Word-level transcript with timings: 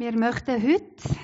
Wir 0.00 0.16
möchten 0.16 0.62
heute 0.62 1.14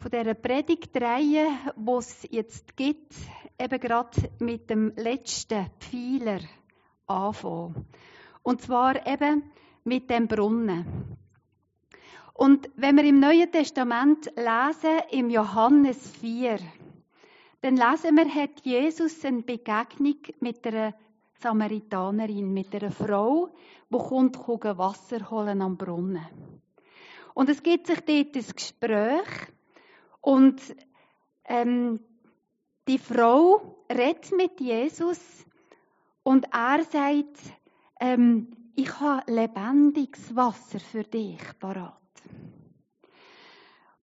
von 0.00 0.10
dieser 0.10 0.34
Predigtreihe, 0.34 1.46
die 1.76 1.92
es 1.92 2.26
jetzt 2.32 2.76
gibt, 2.76 3.14
eben 3.60 3.78
gerade 3.78 4.28
mit 4.40 4.68
dem 4.68 4.92
letzten 4.96 5.70
Pfeiler 5.78 6.40
anfangen. 7.06 7.86
Und 8.42 8.62
zwar 8.62 9.06
eben 9.06 9.44
mit 9.84 10.10
dem 10.10 10.26
Brunnen. 10.26 11.16
Und 12.34 12.68
wenn 12.74 12.96
wir 12.96 13.04
im 13.04 13.20
Neuen 13.20 13.52
Testament 13.52 14.24
lesen, 14.34 15.00
im 15.12 15.30
Johannes 15.30 16.10
4, 16.16 16.58
dann 17.60 17.76
lesen 17.76 18.16
wir, 18.16 18.34
hat 18.34 18.62
Jesus 18.64 19.24
eine 19.24 19.42
Begegnung 19.42 20.18
mit 20.40 20.66
einer 20.66 20.94
Samaritanerin, 21.34 22.52
mit 22.52 22.74
einer 22.74 22.90
Frau, 22.90 23.48
die 23.90 23.96
kommt, 23.96 24.36
Wasser 24.38 25.30
holen 25.30 25.62
am 25.62 25.76
Brunnen. 25.76 26.26
Und 27.34 27.48
es 27.48 27.62
gibt 27.62 27.86
sich 27.86 28.00
dort 28.00 28.36
ein 28.36 28.54
Gespräch 28.56 29.28
und 30.20 30.60
ähm, 31.44 32.00
die 32.88 32.98
Frau 32.98 33.84
redet 33.90 34.32
mit 34.32 34.60
Jesus 34.60 35.20
und 36.22 36.46
er 36.52 36.84
sagt, 36.84 37.38
ähm, 38.00 38.48
ich 38.74 39.00
habe 39.00 39.30
lebendiges 39.30 40.34
Wasser 40.34 40.80
für 40.80 41.04
dich 41.04 41.40
parat. 41.58 41.96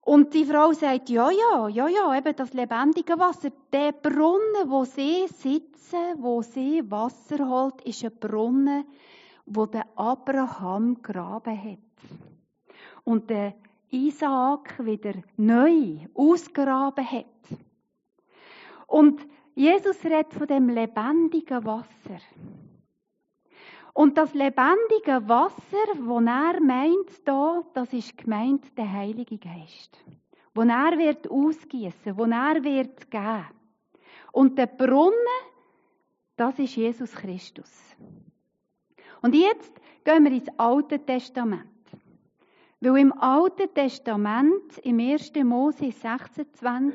Und 0.01 0.35
die 0.35 0.45
Frau 0.45 0.73
sagt, 0.73 1.09
ja, 1.09 1.31
ja, 1.31 1.69
ja, 1.69 1.89
ja, 1.89 2.17
eben 2.17 2.37
das 2.37 2.53
lebendige 2.53 3.19
Wasser. 3.19 3.51
Der 3.73 3.91
Brunnen, 3.91 4.71
wo 4.71 4.85
sie 4.85 5.27
sitzen, 5.27 6.23
wo 6.23 6.43
sie 6.43 6.89
Wasser 6.89 7.49
holt, 7.49 7.81
ist 7.83 8.05
ein 8.05 8.17
Brunnen, 8.19 8.85
wo 9.47 9.67
der 9.67 9.87
Abraham 9.97 11.03
graben 11.03 11.61
hat 11.61 11.79
und 13.07 13.31
der 13.31 13.55
Isaak 13.91 14.85
wieder 14.85 15.15
neu 15.37 15.99
ausgraben 16.13 17.09
hat. 17.09 17.25
Und 18.89 19.25
Jesus 19.55 20.05
redet 20.05 20.35
von 20.35 20.49
dem 20.49 20.69
lebendigen 20.69 21.65
Wasser. 21.65 22.21
Und 23.95 24.19
das 24.19 24.35
lebendige 24.35 25.27
Wasser, 25.29 25.87
wo 26.01 26.19
er 26.19 26.61
meint, 26.61 27.27
da, 27.27 27.63
das 27.73 27.93
ist 27.93 28.19
gemeint 28.19 28.77
der 28.77 28.93
Heilige 28.93 29.39
Geist. 29.39 29.97
Wo 30.53 30.63
er 30.63 30.99
wird 30.99 31.31
ausgießen, 31.31 32.19
wo 32.19 32.25
er 32.25 32.63
wird 32.65 33.11
geben. 33.11 33.47
Und 34.33 34.59
der 34.59 34.67
Brunnen, 34.67 35.15
das 36.37 36.59
ist 36.59 36.75
Jesus 36.75 37.13
Christus. 37.13 37.71
Und 39.23 39.35
jetzt 39.35 39.81
gehen 40.05 40.25
wir 40.25 40.33
ins 40.33 40.49
Alte 40.59 40.99
Testament. 40.99 41.76
Weil 42.81 42.99
im 42.99 43.13
Alten 43.13 43.73
Testament, 43.73 44.79
im 44.83 45.01
1. 45.01 45.33
Mose 45.45 45.91
26, 45.91 46.95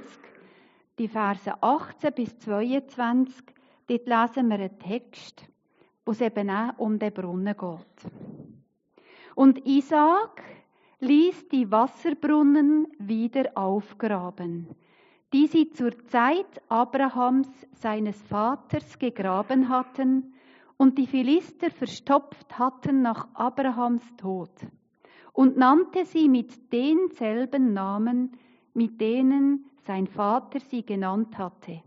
die 1.00 1.08
Verse 1.08 1.52
18 1.60 2.14
bis 2.14 2.38
22, 2.38 3.44
dort 3.88 4.08
lesen 4.08 4.50
wir 4.50 4.60
einen 4.60 4.78
Text, 4.78 5.44
wo 6.06 6.12
es 6.12 6.22
eben 6.22 6.52
auch 6.52 6.78
um 6.78 7.00
den 7.00 7.12
Brunnen 7.12 7.56
geht. 7.58 8.12
Und 9.34 9.66
Isaac 9.66 10.44
ließ 11.00 11.48
die 11.50 11.72
Wasserbrunnen 11.72 12.86
wieder 13.00 13.50
aufgraben, 13.56 14.68
die 15.34 15.48
sie 15.48 15.72
zur 15.72 15.98
Zeit 16.10 16.62
Abrahams, 16.70 17.50
seines 17.72 18.22
Vaters, 18.22 19.00
gegraben 19.00 19.68
hatten 19.68 20.36
und 20.78 21.00
die 21.00 21.08
Philister 21.08 21.72
verstopft 21.72 22.60
hatten 22.60 23.02
nach 23.02 23.30
Abrahams 23.34 24.04
Tod 24.18 24.52
und 25.34 25.58
nannte 25.58 26.06
sie 26.06 26.30
mit 26.30 26.72
denselben 26.72 27.74
Namen, 27.74 28.32
mit 28.74 29.00
denen 29.00 29.66
sein 29.86 30.08
Vater 30.08 30.60
sie 30.60 30.86
genannt 30.86 31.38
hatte. 31.38 31.82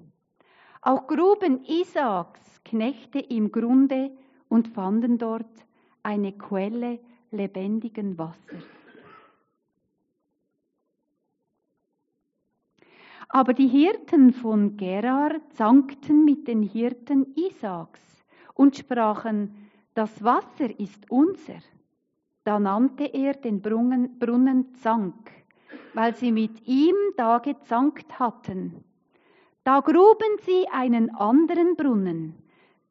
Auch 0.82 1.06
gruben 1.06 1.64
Isaaks 1.64 2.62
Knechte 2.64 3.18
im 3.18 3.52
Grunde 3.52 4.10
und 4.48 4.68
fanden 4.68 5.18
dort 5.18 5.66
eine 6.02 6.32
Quelle 6.32 6.98
lebendigen 7.30 8.18
Wassers. 8.18 8.64
Aber 13.28 13.52
die 13.52 13.68
Hirten 13.68 14.32
von 14.32 14.76
Gerar 14.76 15.40
zankten 15.50 16.24
mit 16.24 16.46
den 16.46 16.62
Hirten 16.62 17.34
Isaaks 17.34 18.00
und 18.54 18.76
sprachen, 18.76 19.70
das 19.94 20.22
Wasser 20.22 20.78
ist 20.78 21.10
unser. 21.10 21.58
Da 22.44 22.58
nannte 22.58 23.04
er 23.04 23.34
den 23.34 23.62
Brunnen, 23.62 24.18
Brunnen 24.18 24.74
Zank, 24.74 25.30
weil 25.94 26.14
sie 26.14 26.30
mit 26.30 26.66
ihm 26.66 26.94
da 27.16 27.38
gezankt 27.38 28.18
hatten. 28.18 28.84
Da 29.64 29.80
gruben 29.80 30.36
sie 30.42 30.68
einen 30.70 31.14
anderen 31.14 31.74
Brunnen, 31.74 32.34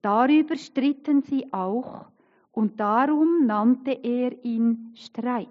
darüber 0.01 0.57
stritten 0.57 1.21
sie 1.21 1.53
auch, 1.53 2.05
und 2.51 2.79
darum 2.79 3.45
nannte 3.45 3.91
er 3.91 4.43
ihn 4.43 4.91
Streit. 4.95 5.47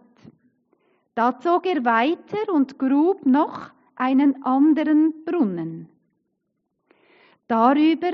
Da 1.14 1.38
zog 1.38 1.66
er 1.66 1.84
weiter 1.84 2.52
und 2.52 2.78
grub 2.78 3.24
noch 3.24 3.70
einen 3.94 4.42
anderen 4.44 5.24
Brunnen. 5.24 5.88
Darüber 7.46 8.12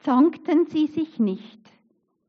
zankten 0.00 0.66
sie 0.66 0.88
sich 0.88 1.18
nicht, 1.18 1.60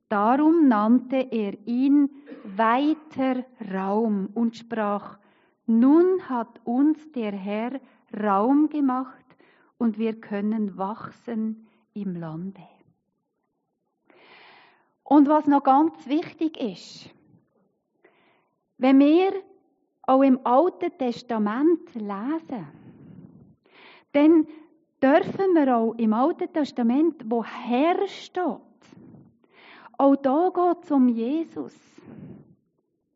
Darum 0.10 0.68
nannte 0.68 1.18
er 1.32 1.58
ihn 1.66 2.10
weiter 2.44 3.44
Raum 3.74 4.30
und 4.34 4.56
sprach, 4.56 5.18
nun 5.66 6.30
hat 6.30 6.62
uns 6.64 7.12
der 7.12 7.32
Herr 7.32 7.80
Raum 8.16 8.70
gemacht 8.70 9.26
und 9.78 9.98
wir 9.98 10.20
können 10.22 10.78
wachsen 10.78 11.68
im 11.94 12.16
Lande. 12.16 12.62
Und 15.04 15.28
was 15.28 15.48
noch 15.48 15.64
ganz 15.64 16.08
wichtig 16.08 16.60
ist, 16.60 17.10
wenn 18.78 19.00
wir 19.00 19.32
auch 20.04 20.22
im 20.22 20.40
Alten 20.46 20.96
Testament 20.98 21.94
lesen, 21.96 22.68
dann 24.12 24.48
dürfen 25.02 25.54
wir 25.54 25.78
auch 25.78 25.94
im 25.96 26.14
Alten 26.14 26.52
Testament, 26.52 27.24
wo 27.26 27.44
Herr 27.44 28.08
steht, 28.08 28.60
auch 29.98 30.16
da 30.16 30.50
geht 30.54 30.84
es 30.84 30.92
um 30.92 31.08
Jesus. 31.08 31.76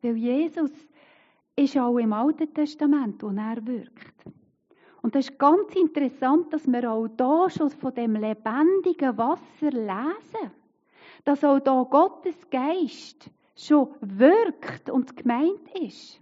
Weil 0.01 0.15
Jesus 0.15 0.71
ist 1.55 1.77
auch 1.77 1.97
im 1.97 2.13
Alten 2.13 2.53
Testament, 2.53 3.21
wo 3.21 3.29
er 3.29 3.65
wirkt. 3.65 4.25
Und 5.01 5.15
das 5.15 5.29
ist 5.29 5.39
ganz 5.39 5.75
interessant, 5.75 6.53
dass 6.53 6.67
wir 6.67 6.91
auch 6.91 7.07
da 7.07 7.49
schon 7.49 7.69
von 7.69 7.93
dem 7.93 8.15
lebendigen 8.15 9.17
Wasser 9.17 9.71
lesen. 9.71 10.51
Dass 11.23 11.43
auch 11.43 11.59
da 11.59 11.83
Gottes 11.83 12.49
Geist 12.49 13.29
schon 13.55 13.89
wirkt 14.01 14.89
und 14.89 15.15
gemeint 15.15 15.69
ist. 15.79 16.19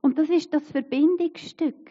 Und 0.00 0.18
das 0.18 0.30
ist 0.30 0.52
das 0.52 0.70
Verbindungsstück, 0.70 1.90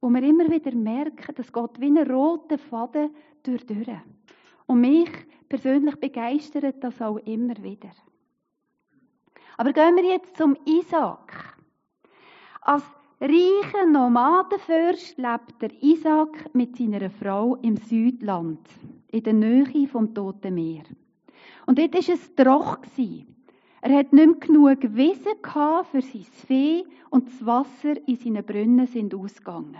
wo 0.00 0.08
wir 0.10 0.22
immer 0.22 0.48
wieder 0.50 0.74
merken, 0.74 1.34
dass 1.36 1.52
Gott 1.52 1.80
wie 1.80 1.86
ein 1.86 2.10
roter 2.10 2.58
Faden 2.58 3.14
durch. 3.42 3.64
Und 4.66 4.80
mich 4.80 5.10
persönlich 5.50 5.96
begeistert 5.96 6.82
das 6.82 7.02
auch 7.02 7.18
immer 7.18 7.56
wieder. 7.62 7.90
Aber 9.58 9.74
gehen 9.74 9.96
wir 9.96 10.04
jetzt 10.04 10.36
zum 10.38 10.56
Isaac. 10.64 11.58
Als 12.62 12.84
reicher 13.20 13.84
Nomadenfürst 13.86 15.18
lebt 15.18 15.60
der 15.60 15.70
Isaac 15.82 16.54
mit 16.54 16.76
seiner 16.76 17.10
Frau 17.10 17.56
im 17.56 17.76
Südland, 17.76 18.60
in 19.08 19.22
der 19.22 19.32
Nähe 19.34 19.86
vom 19.88 20.14
Toten 20.14 20.54
Meer. 20.54 20.84
Und 21.66 21.78
dort 21.78 21.94
war 21.94 22.14
es 22.14 22.34
troch. 22.34 22.78
Er 23.82 23.98
hat 23.98 24.12
nicht 24.12 24.26
mehr 24.26 24.34
genug 24.36 24.78
Wissen 24.94 25.36
für 25.42 26.00
sein 26.00 26.26
Vieh 26.46 26.86
und 27.10 27.26
das 27.26 27.44
Wasser 27.44 27.96
in 28.06 28.16
seinen 28.16 28.44
Brunnen 28.44 28.86
sind 28.86 29.14
ausgegangen. 29.14 29.76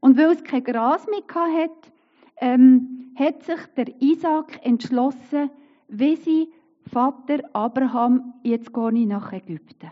Und 0.00 0.16
weil 0.16 0.32
es 0.32 0.42
kein 0.42 0.64
Gras 0.64 1.06
mehr 1.06 1.22
hatte, 1.34 1.92
ähm, 2.36 3.12
hat 3.16 3.42
sich 3.42 3.60
der 3.76 4.00
Isaac 4.00 4.60
entschlossen, 4.64 5.50
wie 5.88 6.16
sein 6.16 6.46
Vater 6.90 7.38
Abraham, 7.52 8.34
jetzt 8.42 8.72
gehe 8.72 8.92
ich 8.92 9.06
nach 9.06 9.32
Ägypten. 9.32 9.90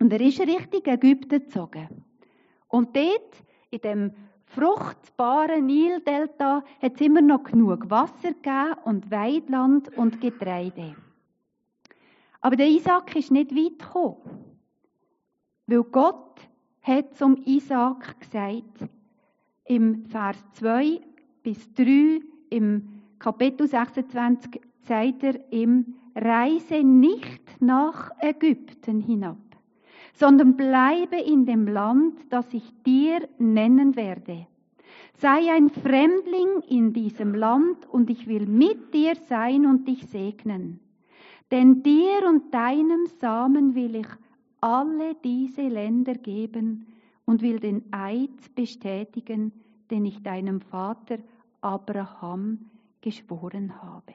Und 0.00 0.12
er 0.12 0.20
ist 0.20 0.40
Richtung 0.40 0.82
Ägypten 0.84 1.28
gezogen. 1.28 1.88
Und 2.68 2.94
dort, 2.94 3.42
in 3.70 3.80
dem 3.80 4.12
fruchtbaren 4.46 5.66
Nildelta, 5.66 6.62
hat 6.82 6.94
es 6.94 7.00
immer 7.00 7.22
noch 7.22 7.44
genug 7.44 7.88
Wasser 7.88 8.32
gegeben 8.32 8.74
und 8.84 9.10
Weidland 9.10 9.96
und 9.96 10.20
Getreide. 10.20 10.94
Aber 12.40 12.56
der 12.56 12.68
Isaac 12.68 13.16
ist 13.16 13.30
nicht 13.30 13.54
weit 13.54 13.78
gekommen. 13.78 14.18
Weil 15.66 15.84
Gott 15.84 16.40
hat 16.82 17.16
zum 17.16 17.36
Isaac 17.46 18.20
gesagt, 18.20 18.90
im 19.64 20.04
Vers 20.04 20.36
2, 20.52 21.00
bis 21.44 21.72
3 21.74 22.20
im 22.50 22.88
Kapitel 23.20 23.68
26 23.68 24.60
sagt 24.80 25.22
er 25.22 25.52
ihm, 25.52 25.94
reise 26.16 26.82
nicht 26.82 27.60
nach 27.60 28.10
Ägypten 28.20 29.00
hinab. 29.00 29.36
sondern 30.14 30.56
bleibe 30.56 31.16
in 31.16 31.44
dem 31.44 31.66
Land, 31.66 32.14
das 32.30 32.54
ich 32.54 32.72
dir 32.84 33.28
nennen 33.38 33.96
werde. 33.96 34.46
Sei 35.14 35.52
ein 35.52 35.70
Fremdling 35.70 36.60
in 36.68 36.92
diesem 36.92 37.34
Land 37.34 37.86
und 37.90 38.10
ich 38.10 38.26
will 38.26 38.46
mit 38.46 38.94
dir 38.94 39.14
sein 39.28 39.66
und 39.66 39.86
dich 39.86 40.06
segnen. 40.06 40.80
Denn 41.50 41.82
dir 41.82 42.28
und 42.28 42.52
deinem 42.54 43.06
Samen 43.20 43.74
will 43.74 43.96
ich 43.96 44.08
alle 44.60 45.14
diese 45.22 45.62
Länder 45.62 46.14
geben 46.14 46.86
und 47.26 47.42
will 47.42 47.60
den 47.60 47.82
Eid 47.92 48.54
bestätigen, 48.54 49.52
den 49.90 50.04
ich 50.04 50.22
deinem 50.22 50.60
Vater 50.60 51.18
Abraham 51.64 52.70
geschworen 53.00 53.82
habe. 53.82 54.14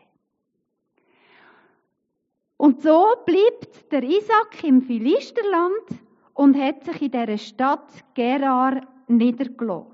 Und 2.57 2.81
so 2.81 3.05
bleibt 3.25 3.91
der 3.91 4.03
Isaac 4.03 4.63
im 4.63 4.81
Philisterland 4.81 6.01
und 6.33 6.57
hat 6.57 6.83
sich 6.83 7.01
in 7.01 7.11
der 7.11 7.37
Stadt 7.37 7.89
Gerar 8.13 8.81
niedergelassen. 9.07 9.93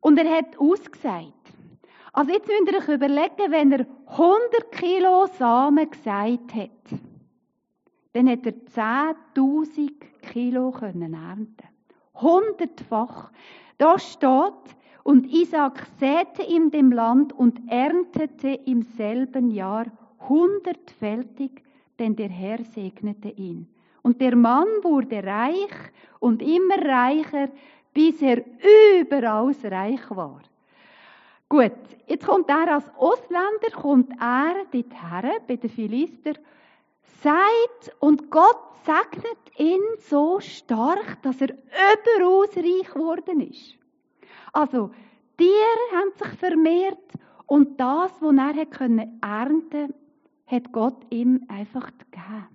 Und 0.00 0.18
er 0.18 0.36
hat 0.36 0.58
ausgesagt. 0.58 1.34
Also 2.12 2.32
jetzt 2.32 2.48
müsst 2.48 2.72
ihr 2.72 2.78
euch 2.78 2.88
überlegen, 2.88 3.50
wenn 3.50 3.72
er 3.72 3.86
100 4.06 4.72
Kilo 4.72 5.26
Samen 5.38 5.90
gesagt 5.90 6.54
hat, 6.54 7.00
dann 8.12 8.28
hat 8.28 8.46
er 8.46 9.14
10.000 9.34 9.92
Kilo 10.32 10.72
können 10.72 11.14
ernten. 11.14 11.68
Hundertfach. 12.14 13.30
Da 13.78 13.98
steht, 13.98 14.76
und 15.02 15.26
Isaac 15.26 15.86
säte 15.98 16.42
in 16.42 16.70
dem 16.70 16.92
Land 16.92 17.32
und 17.32 17.60
erntete 17.68 18.48
im 18.66 18.82
selben 18.82 19.50
Jahr 19.50 19.86
hundertfältig, 20.28 21.62
denn 21.98 22.16
der 22.16 22.28
Herr 22.28 22.62
segnete 22.64 23.28
ihn. 23.28 23.66
Und 24.02 24.20
der 24.20 24.36
Mann 24.36 24.68
wurde 24.82 25.22
reich 25.22 25.74
und 26.18 26.42
immer 26.42 26.78
reicher, 26.78 27.48
bis 27.92 28.22
er 28.22 28.44
überaus 29.00 29.64
reich 29.64 30.10
war. 30.10 30.42
Gut, 31.48 31.72
jetzt 32.06 32.26
kommt 32.26 32.48
er 32.48 32.74
als 32.74 32.88
Ausländer, 32.96 33.70
kommt 33.74 34.10
er 34.20 34.64
dorthin, 34.70 35.40
bei 35.48 35.56
den 35.56 35.70
Philister, 35.70 36.34
sagt, 37.22 37.94
und 37.98 38.30
Gott 38.30 38.60
segnet 38.86 39.58
ihn 39.58 39.80
so 39.98 40.40
stark, 40.40 41.20
dass 41.22 41.40
er 41.40 41.48
überaus 41.50 42.56
reich 42.56 42.92
geworden 42.94 43.40
ist. 43.40 43.79
Also, 44.52 44.90
Tiere 45.36 45.50
haben 45.94 46.12
sich 46.16 46.38
vermehrt 46.38 46.98
und 47.46 47.80
das, 47.80 48.12
was 48.20 48.36
er 48.36 48.54
ernten 48.56 49.10
konnte, 49.20 49.94
hat 50.46 50.72
Gott 50.72 51.06
ihm 51.10 51.44
einfach 51.48 51.90
gegeben. 51.98 52.48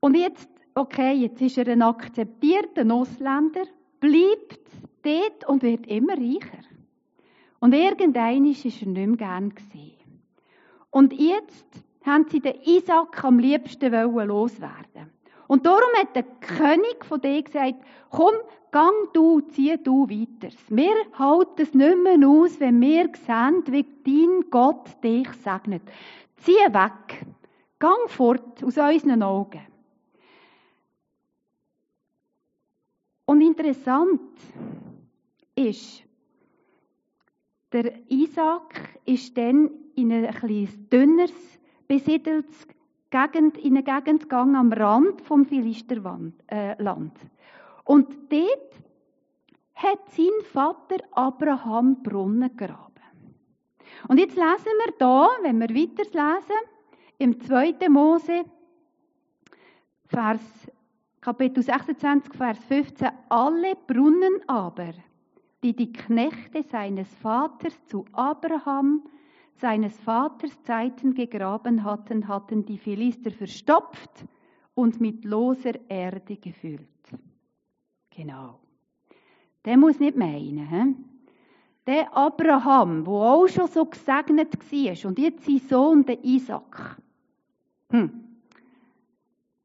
Und 0.00 0.14
jetzt, 0.16 0.48
okay, 0.74 1.14
jetzt 1.14 1.40
ist 1.40 1.58
er 1.58 1.68
ein 1.68 1.82
akzeptierter 1.82 2.90
Ausländer, 2.92 3.64
bleibt 3.98 4.60
dort 5.02 5.48
und 5.48 5.62
wird 5.62 5.86
immer 5.86 6.12
reicher. 6.12 6.62
Und 7.58 7.74
irgendein 7.74 8.44
ist 8.46 8.64
er 8.64 8.70
nicht 8.70 8.94
mehr 8.94 9.16
gern 9.16 9.54
gesehen. 9.54 10.22
Und 10.90 11.12
jetzt 11.12 11.66
haben 12.04 12.26
sie 12.28 12.40
den 12.40 12.60
Isaac 12.62 13.24
am 13.24 13.38
liebsten 13.38 13.92
loswerden. 13.92 15.10
Und 15.48 15.64
darum 15.64 15.90
hat 15.96 16.14
der 16.16 16.24
König 16.24 17.04
von 17.04 17.20
denen 17.20 17.44
gesagt, 17.44 17.76
komm, 18.10 18.34
gang 18.72 19.12
du, 19.12 19.40
zieh 19.40 19.76
du 19.82 20.08
weiter. 20.08 20.54
Wir 20.68 20.94
halten 21.18 21.62
es 21.62 21.72
nicht 21.72 21.98
mehr 21.98 22.28
aus, 22.28 22.58
wenn 22.60 22.80
wir 22.80 23.10
sehen, 23.14 23.62
wie 23.68 23.86
dein 24.04 24.50
Gott 24.50 25.02
dich 25.02 25.28
segnet. 25.44 25.82
Zieh 26.38 26.52
weg. 26.52 27.26
Gang 27.78 28.08
fort 28.08 28.64
aus 28.64 28.76
unseren 28.76 29.22
Augen. 29.22 29.60
Und 33.26 33.40
interessant 33.40 34.20
ist, 35.54 36.02
der 37.72 37.92
Isaac 38.08 39.00
ist 39.04 39.36
dann 39.36 39.70
in 39.96 40.12
ein 40.12 40.24
etwas 40.24 40.78
dünneres, 40.88 41.58
besiedeltes 41.88 42.66
Gegend, 43.16 43.58
in 43.58 43.76
eine 43.76 43.82
Gegend 43.82 44.22
gegangen 44.22 44.56
am 44.56 44.72
Rand 44.72 45.20
vom 45.22 45.44
Philisterland. 45.44 46.34
Äh, 46.48 46.76
Und 47.84 48.32
dort 48.32 48.72
hat 49.74 50.08
sein 50.10 50.26
Vater 50.52 50.96
Abraham 51.12 52.02
Brunnen 52.02 52.56
gegraben. 52.56 52.82
Und 54.08 54.18
jetzt 54.18 54.36
lesen 54.36 54.72
wir 54.84 54.94
da, 54.98 55.28
wenn 55.42 55.58
wir 55.58 55.68
weiter 55.68 56.04
lesen, 56.04 56.60
im 57.18 57.40
2. 57.40 57.88
Mose, 57.88 58.44
Vers, 60.06 60.40
Kapitel 61.20 61.62
26, 61.62 62.34
Vers 62.34 62.58
15, 62.64 63.08
alle 63.28 63.74
Brunnen 63.86 64.40
aber, 64.46 64.92
die 65.62 65.74
die 65.74 65.92
Knechte 65.92 66.62
seines 66.62 67.12
Vaters 67.14 67.84
zu 67.86 68.04
Abraham, 68.12 69.02
seines 69.58 69.98
Vaters 70.00 70.62
Zeiten 70.62 71.14
gegraben 71.14 71.84
hatten, 71.84 72.28
hatten 72.28 72.64
die 72.64 72.78
Philister 72.78 73.30
verstopft 73.30 74.24
und 74.74 75.00
mit 75.00 75.24
loser 75.24 75.74
Erde 75.88 76.36
gefüllt. 76.36 76.86
Genau. 78.10 78.60
Der 79.64 79.76
muss 79.76 79.98
nicht 79.98 80.16
meinen. 80.16 80.68
He? 80.68 80.94
Der 81.86 82.16
Abraham, 82.16 83.06
wo 83.06 83.20
auch 83.22 83.46
schon 83.46 83.68
so 83.68 83.84
gesegnet 83.84 84.54
war, 84.54 85.08
und 85.08 85.18
jetzt 85.18 85.44
sein 85.44 85.58
Sohn, 85.58 86.04
der 86.04 86.24
Isaac. 86.24 86.96
Hm. 87.90 88.24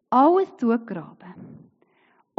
Alles 0.09 0.55
zugegraben. 0.57 1.60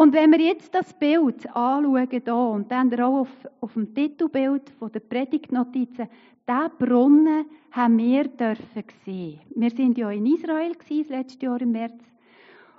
Und 0.02 0.14
wenn 0.14 0.32
wir 0.32 0.40
jetzt 0.40 0.74
das 0.74 0.92
Bild 0.94 1.46
anschauen 1.54 2.08
hier, 2.10 2.34
und 2.34 2.72
dann 2.72 2.92
auch 3.00 3.20
auf, 3.20 3.28
auf 3.60 3.74
dem 3.74 3.94
Titelbild 3.94 4.68
von 4.80 4.90
der 4.90 4.98
Predigtnotizen, 4.98 6.08
diesen 6.44 6.70
Brunnen 6.76 7.46
haben 7.70 7.98
wir 7.98 8.24
dürfen 8.24 8.82
sehen. 9.04 9.38
Wir 9.54 9.70
sind 9.70 9.96
ja 9.96 10.10
in 10.10 10.26
Israel 10.26 10.74
gewesen, 10.74 11.06
das 11.08 11.18
letzte 11.18 11.46
Jahr 11.46 11.60
im 11.60 11.70
März. 11.70 12.02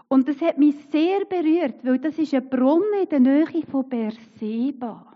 Und 0.10 0.28
das 0.28 0.42
hat 0.42 0.58
mich 0.58 0.75
sehr 0.92 1.24
berührt, 1.24 1.75
weil 1.86 1.98
das 2.00 2.20
ist 2.20 2.34
ein 2.34 2.50
Brunnen 2.50 3.04
in 3.04 3.08
der 3.08 3.20
Nähe 3.22 3.66
von 3.72 3.88
Berseba. 3.88 5.16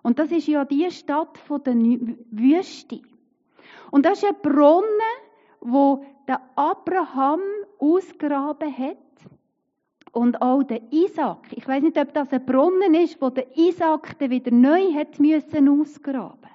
Und 0.00 0.18
das 0.18 0.32
ist 0.32 0.46
ja 0.46 0.64
die 0.64 0.90
Stadt 0.90 1.36
von 1.36 1.62
der 1.62 1.74
Wüste. 1.74 3.02
Und 3.90 4.06
das 4.06 4.22
ist 4.22 4.24
ein 4.24 4.40
Brunnen, 4.40 5.20
wo 5.60 6.02
der 6.26 6.40
Abraham 6.56 7.40
ausgraben 7.78 8.74
hat 8.74 8.96
und 10.12 10.42
auch 10.42 10.62
der 10.62 10.80
Isaac. 10.92 11.46
Ich 11.52 11.66
weiß 11.66 11.82
nicht, 11.82 11.98
ob 11.98 12.12
das 12.12 12.32
ein 12.32 12.44
Brunnen 12.44 12.94
ist, 12.94 13.20
wo 13.20 13.30
der 13.30 13.56
Isaac 13.56 14.18
dann 14.18 14.30
wieder 14.30 14.50
neu 14.50 14.92
hat 14.94 15.20
müssen 15.20 15.68
ausgraben. 15.68 16.50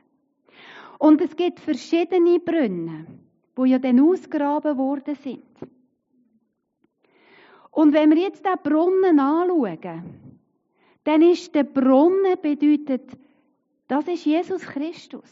Und 0.99 1.21
es 1.21 1.35
gibt 1.35 1.59
verschiedene 1.59 2.39
Brunnen, 2.39 3.25
wo 3.55 3.65
ja 3.65 3.79
dann 3.79 3.99
ausgraben 3.99 4.77
worden 4.77 5.15
sind. 5.15 5.43
Und 7.71 7.93
wenn 7.93 8.09
wir 8.09 8.21
jetzt 8.21 8.45
den 8.45 8.57
Brunnen 8.63 9.19
anschauen, 9.19 10.03
dann 11.03 11.21
ist 11.21 11.53
der 11.53 11.63
Brunnen 11.63 12.39
bedeutet, 12.41 13.17
das 13.87 14.07
ist 14.07 14.25
Jesus 14.25 14.61
Christus. 14.63 15.29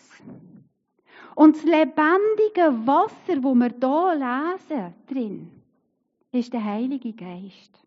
Und 1.36 1.56
das 1.56 1.64
lebendige 1.64 2.86
Wasser, 2.86 3.42
wo 3.42 3.56
wir 3.56 3.74
hier 3.80 4.56
lesen 4.60 4.94
drin, 5.08 5.52
ist 6.32 6.54
der 6.54 6.64
Heilige 6.64 7.14
Geist. 7.14 7.83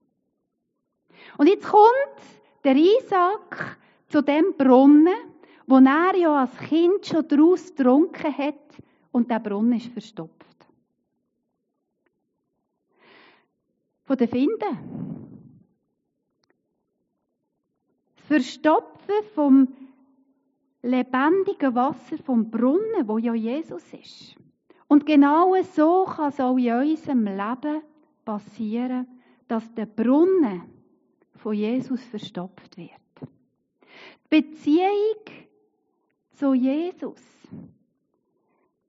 Und 1.38 1.48
jetzt 1.48 1.66
kommt 1.66 2.20
der 2.64 2.76
Isaac 2.76 3.78
zu 4.08 4.22
dem 4.22 4.54
Brunnen, 4.56 5.14
wo 5.66 5.76
er 5.78 6.16
ja 6.16 6.42
als 6.42 6.56
Kind 6.58 7.06
schon 7.06 7.26
daraus 7.28 7.74
getrunken 7.74 8.36
hat 8.36 8.54
und 9.12 9.30
der 9.30 9.40
Brunnen 9.40 9.74
ist 9.74 9.92
verstopft. 9.92 10.34
Von 14.04 14.16
den 14.16 14.28
Finden. 14.28 14.78
Das 18.16 18.26
Verstopfen 18.26 19.14
vom 19.34 19.68
lebendigen 20.82 21.74
Wasser 21.74 22.16
vom 22.18 22.50
Brunnen, 22.50 23.06
wo 23.06 23.18
ja 23.18 23.34
Jesus 23.34 23.82
ist. 23.92 24.36
Und 24.88 25.04
genau 25.04 25.54
so 25.62 26.04
kann 26.04 26.28
es 26.28 26.40
auch 26.40 26.56
in 26.56 26.72
unserem 26.72 27.24
Leben 27.24 27.82
passieren, 28.24 29.06
dass 29.48 29.74
der 29.74 29.86
Brunnen 29.86 30.62
von 31.36 31.54
Jesus 31.54 32.02
verstopft 32.04 32.76
wird. 32.76 32.90
Die 34.30 34.42
Beziehung 34.42 35.24
zu 36.32 36.54
Jesus 36.54 37.22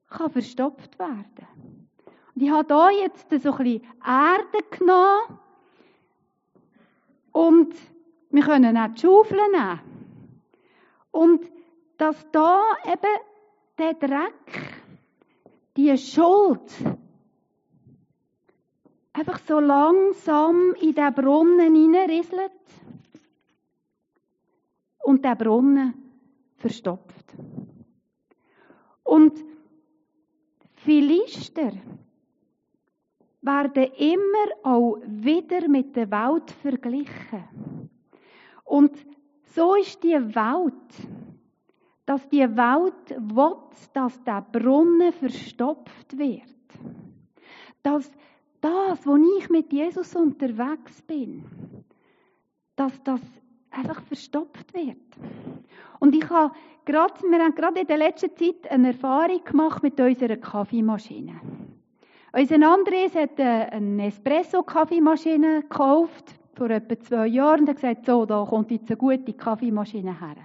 kann 0.08 0.30
verstopft 0.30 0.98
werden. 0.98 1.88
Und 2.34 2.42
ich 2.42 2.50
habe 2.50 2.90
hier 2.90 3.02
jetzt 3.02 3.30
so 3.30 3.52
ein 3.52 3.56
bisschen 3.56 3.82
Erde 4.04 4.64
genommen 4.70 5.38
und 7.32 7.74
wir 8.30 8.42
können 8.42 8.76
auch 8.76 8.88
die 8.88 9.00
Schaufel 9.00 9.38
nehmen. 9.52 9.80
Und 11.10 11.50
dass 11.96 12.30
da 12.30 12.60
eben 12.84 13.18
der 13.78 13.94
Dreck, 13.94 14.82
die 15.76 15.96
Schuld, 15.96 16.70
einfach 19.18 19.40
so 19.40 19.58
langsam 19.58 20.74
in 20.80 20.94
den 20.94 21.12
Brunnen 21.12 21.74
hineinrieselt 21.74 22.52
und 25.02 25.24
der 25.24 25.34
Brunnen 25.34 25.94
verstopft. 26.56 27.34
Und 29.02 29.44
Philister 30.76 31.72
werden 33.40 33.84
immer 33.96 34.48
auch 34.62 34.98
wieder 35.04 35.68
mit 35.68 35.96
der 35.96 36.10
Welt 36.10 36.50
verglichen. 36.62 37.90
Und 38.64 38.92
so 39.54 39.74
ist 39.74 40.02
die 40.04 40.14
Welt, 40.14 41.08
dass 42.06 42.28
die 42.28 42.48
Welt 42.56 43.10
will, 43.10 43.56
dass 43.92 44.22
der 44.22 44.42
Brunnen 44.42 45.12
verstopft 45.12 46.16
wird. 46.16 46.44
Dass 47.82 48.10
das, 48.60 49.06
wo 49.06 49.16
ich 49.38 49.48
mit 49.50 49.72
Jesus 49.72 50.14
unterwegs 50.16 51.02
bin, 51.02 51.44
dass 52.76 53.02
das 53.02 53.20
einfach 53.70 54.00
verstopft 54.02 54.72
wird. 54.74 54.96
Und 56.00 56.14
ich 56.14 56.28
habe 56.30 56.54
gerade, 56.84 57.14
wir 57.22 57.38
haben 57.38 57.54
gerade 57.54 57.80
in 57.80 57.86
der 57.86 57.98
letzten 57.98 58.34
Zeit 58.36 58.70
eine 58.70 58.88
Erfahrung 58.88 59.44
gemacht 59.44 59.82
mit 59.82 60.00
unserer 60.00 60.36
Kaffeemaschine. 60.36 61.40
Unser 62.32 62.54
Andres 62.56 63.14
hat 63.14 63.40
eine 63.40 64.06
Espresso-Kaffeemaschine 64.06 65.62
gekauft 65.62 66.34
vor 66.54 66.70
etwa 66.70 67.00
zwei 67.00 67.26
Jahren 67.26 67.60
und 67.60 67.68
hat 67.68 67.76
gesagt, 67.76 68.06
so, 68.06 68.26
da 68.26 68.44
kommt 68.44 68.70
jetzt 68.70 68.90
eine 68.90 68.96
gute 68.96 69.32
Kaffeemaschine 69.32 70.18
her. 70.20 70.36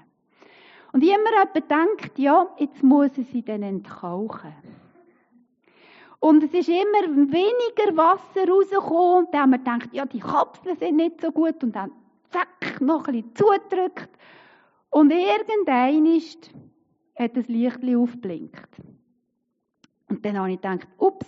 Und 0.93 1.03
immer 1.03 1.12
jemand 1.12 1.55
denkt, 1.55 2.20
ja, 2.20 2.48
jetzt 2.58 2.84
muss 2.84 3.17
er 3.17 3.24
sie 3.25 3.43
dann 3.43 3.63
entkauchen. 3.63 4.53
Und 6.24 6.42
es 6.42 6.53
ist 6.53 6.70
immer 6.70 7.32
weniger 7.34 7.98
Wasser 7.98 8.50
rausgekommen. 8.50 9.25
Und 9.25 9.34
dann 9.34 9.42
haben 9.42 9.50
wir 9.51 9.58
gedacht, 9.58 9.89
ja, 9.92 10.06
die 10.06 10.22
Kapseln 10.22 10.77
sind 10.77 10.96
nicht 10.96 11.20
so 11.20 11.34
gut. 11.34 11.62
Und 11.62 11.75
dann 11.75 11.92
zack, 12.30 12.80
noch 12.80 13.10
ein 13.10 13.24
bisschen 13.24 13.36
zudrückt. 13.36 14.10
Und 14.89 15.12
irgendein 15.12 16.06
ist, 16.06 16.50
hat 17.20 17.36
das 17.36 17.50
Licht 17.50 17.80
aufgeblinkt. 17.84 18.70
Und 20.08 20.25
dann 20.25 20.38
habe 20.38 20.51
ich 20.51 20.62
gedacht, 20.62 20.88
ups, 20.98 21.27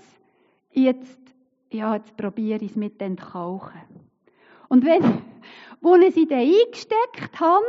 jetzt, 0.72 1.20
ja, 1.72 1.96
jetzt 1.96 2.16
probiere 2.16 2.64
ich 2.64 2.72
es 2.72 2.78
mit 2.78 3.02
dem 3.02 3.18
Entkalken. 3.18 3.82
Und 4.70 4.86
wenn, 4.86 5.04
wo 5.82 5.96
ich 5.96 6.14
sie 6.14 6.26
dann 6.26 6.40
eingesteckt 6.40 7.38
habe, 7.42 7.66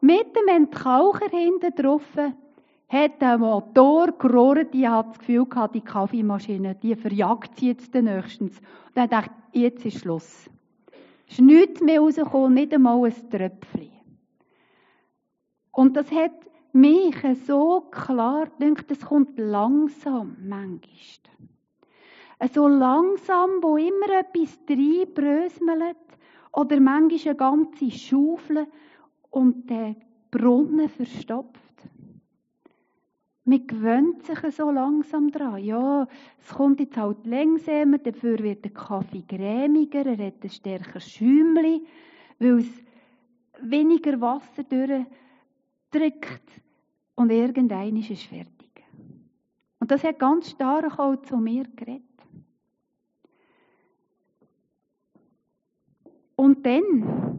mit 0.00 0.28
dem 0.36 0.46
Entkalker 0.46 1.28
hinten 1.28 1.74
drauf, 1.74 2.04
hat 2.88 3.20
der 3.20 3.36
Motor 3.36 4.12
gerohrt, 4.12 4.74
ich 4.74 4.86
hatte 4.86 5.10
das 5.10 5.18
Gefühl 5.18 5.46
gehabt, 5.46 5.74
die 5.74 5.82
Kaffeemaschine, 5.82 6.74
die 6.74 6.96
verjagt 6.96 7.58
sie 7.58 7.68
jetzt 7.68 7.92
nächstens. 7.94 8.58
Und 8.58 8.96
dann 8.96 9.10
dachte 9.10 9.34
ich, 9.52 9.62
jetzt 9.62 9.84
ist 9.84 10.00
Schluss. 10.00 10.50
Es 11.26 11.34
ist 11.34 11.40
nichts 11.42 11.82
mehr 11.82 12.00
rausgekommen, 12.00 12.54
nicht 12.54 12.72
einmal 12.72 13.04
ein 13.04 13.30
Tröpfchen. 13.30 13.90
Und 15.72 15.96
das 15.96 16.10
hat 16.10 16.32
mich 16.72 17.14
so 17.46 17.82
klar 17.90 18.48
gedacht, 18.58 18.90
es 18.90 19.00
kommt 19.00 19.38
langsam, 19.38 20.36
manchmal. 20.40 20.80
So 22.52 22.68
langsam, 22.68 23.62
wo 23.62 23.76
immer 23.76 24.20
etwas 24.20 24.58
reinbröselt, 24.68 25.96
oder 26.52 26.80
manchmal 26.80 27.20
eine 27.26 27.36
ganze 27.36 27.90
Schaufel 27.90 28.66
und 29.30 29.68
der 29.68 29.96
Brunnen 30.30 30.88
verstopft. 30.88 31.67
Man 33.48 33.66
gewöhnt 33.66 34.26
sich 34.26 34.38
so 34.54 34.70
langsam 34.70 35.30
dran. 35.30 35.64
Ja, 35.64 36.06
es 36.38 36.50
kommt 36.50 36.80
jetzt 36.80 36.98
halt 36.98 37.24
langsamer, 37.24 37.96
dafür 37.96 38.38
wird 38.40 38.62
der 38.62 38.72
Kaffee 38.72 39.24
cremiger, 39.26 40.04
er 40.04 40.26
hat 40.26 40.44
ein 40.44 40.50
stärker 40.50 41.00
Schäumchen, 41.00 41.86
weil 42.38 42.58
es 42.58 42.66
weniger 43.62 44.20
Wasser 44.20 44.64
durchdrückt 44.64 46.42
und 47.14 47.30
irgendein 47.30 47.96
ist 47.96 48.10
es 48.10 48.22
fertig. 48.24 48.84
Und 49.80 49.90
das 49.90 50.04
hat 50.04 50.18
ganz 50.18 50.50
stark 50.50 50.98
auch 50.98 51.16
zu 51.22 51.38
mir 51.38 51.64
geredet. 51.74 52.02
Und 56.36 56.66
dann 56.66 57.37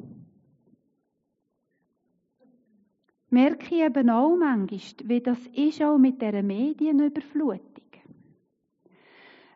merke 3.39 3.75
ich 3.75 3.81
eben 3.81 4.09
auch 4.09 4.35
manchmal, 4.35 5.07
wie 5.09 5.21
das 5.21 5.39
ist 5.53 5.81
auch 5.81 5.97
mit 5.97 6.21
dieser 6.21 6.43
Medienüberflutung. 6.43 7.85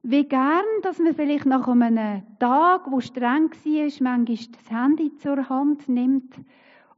Wie 0.03 0.25
gern, 0.25 0.65
dass 0.81 0.99
man 0.99 1.13
vielleicht 1.13 1.45
nach 1.45 1.67
einem 1.67 2.23
Tag, 2.39 2.91
wo 2.91 2.99
streng 2.99 3.49
war, 3.51 4.01
manchmal 4.01 4.37
das 4.51 4.71
Handy 4.71 5.15
zur 5.15 5.49
Hand 5.49 5.87
nimmt 5.87 6.33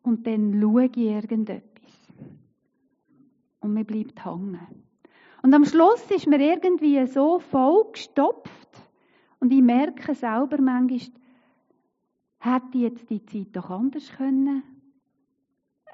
und 0.03 0.25
dann 0.27 0.59
schaue 0.59 0.85
ich 0.85 0.97
irgendetwas. 0.97 2.13
Und 3.59 3.73
man 3.73 3.85
bleibt 3.85 4.23
hängen. 4.23 4.59
Und 5.41 5.53
am 5.53 5.65
Schluss 5.65 6.09
ist 6.11 6.27
mir 6.27 6.39
irgendwie 6.39 7.05
so 7.07 7.39
voll 7.39 7.91
gestopft 7.93 8.69
und 9.39 9.51
ich 9.51 9.61
merke 9.61 10.13
selber 10.13 10.59
manchmal, 10.59 10.99
hätte 12.39 12.67
ich 12.73 12.81
jetzt 12.81 13.09
die 13.09 13.25
Zeit 13.25 13.55
doch 13.55 13.69
anders 13.69 14.11
können. 14.17 14.63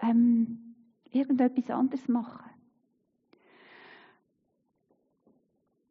Ähm, 0.01 0.70
irgendetwas 1.11 1.69
anderes 1.69 2.07
machen. 2.07 2.51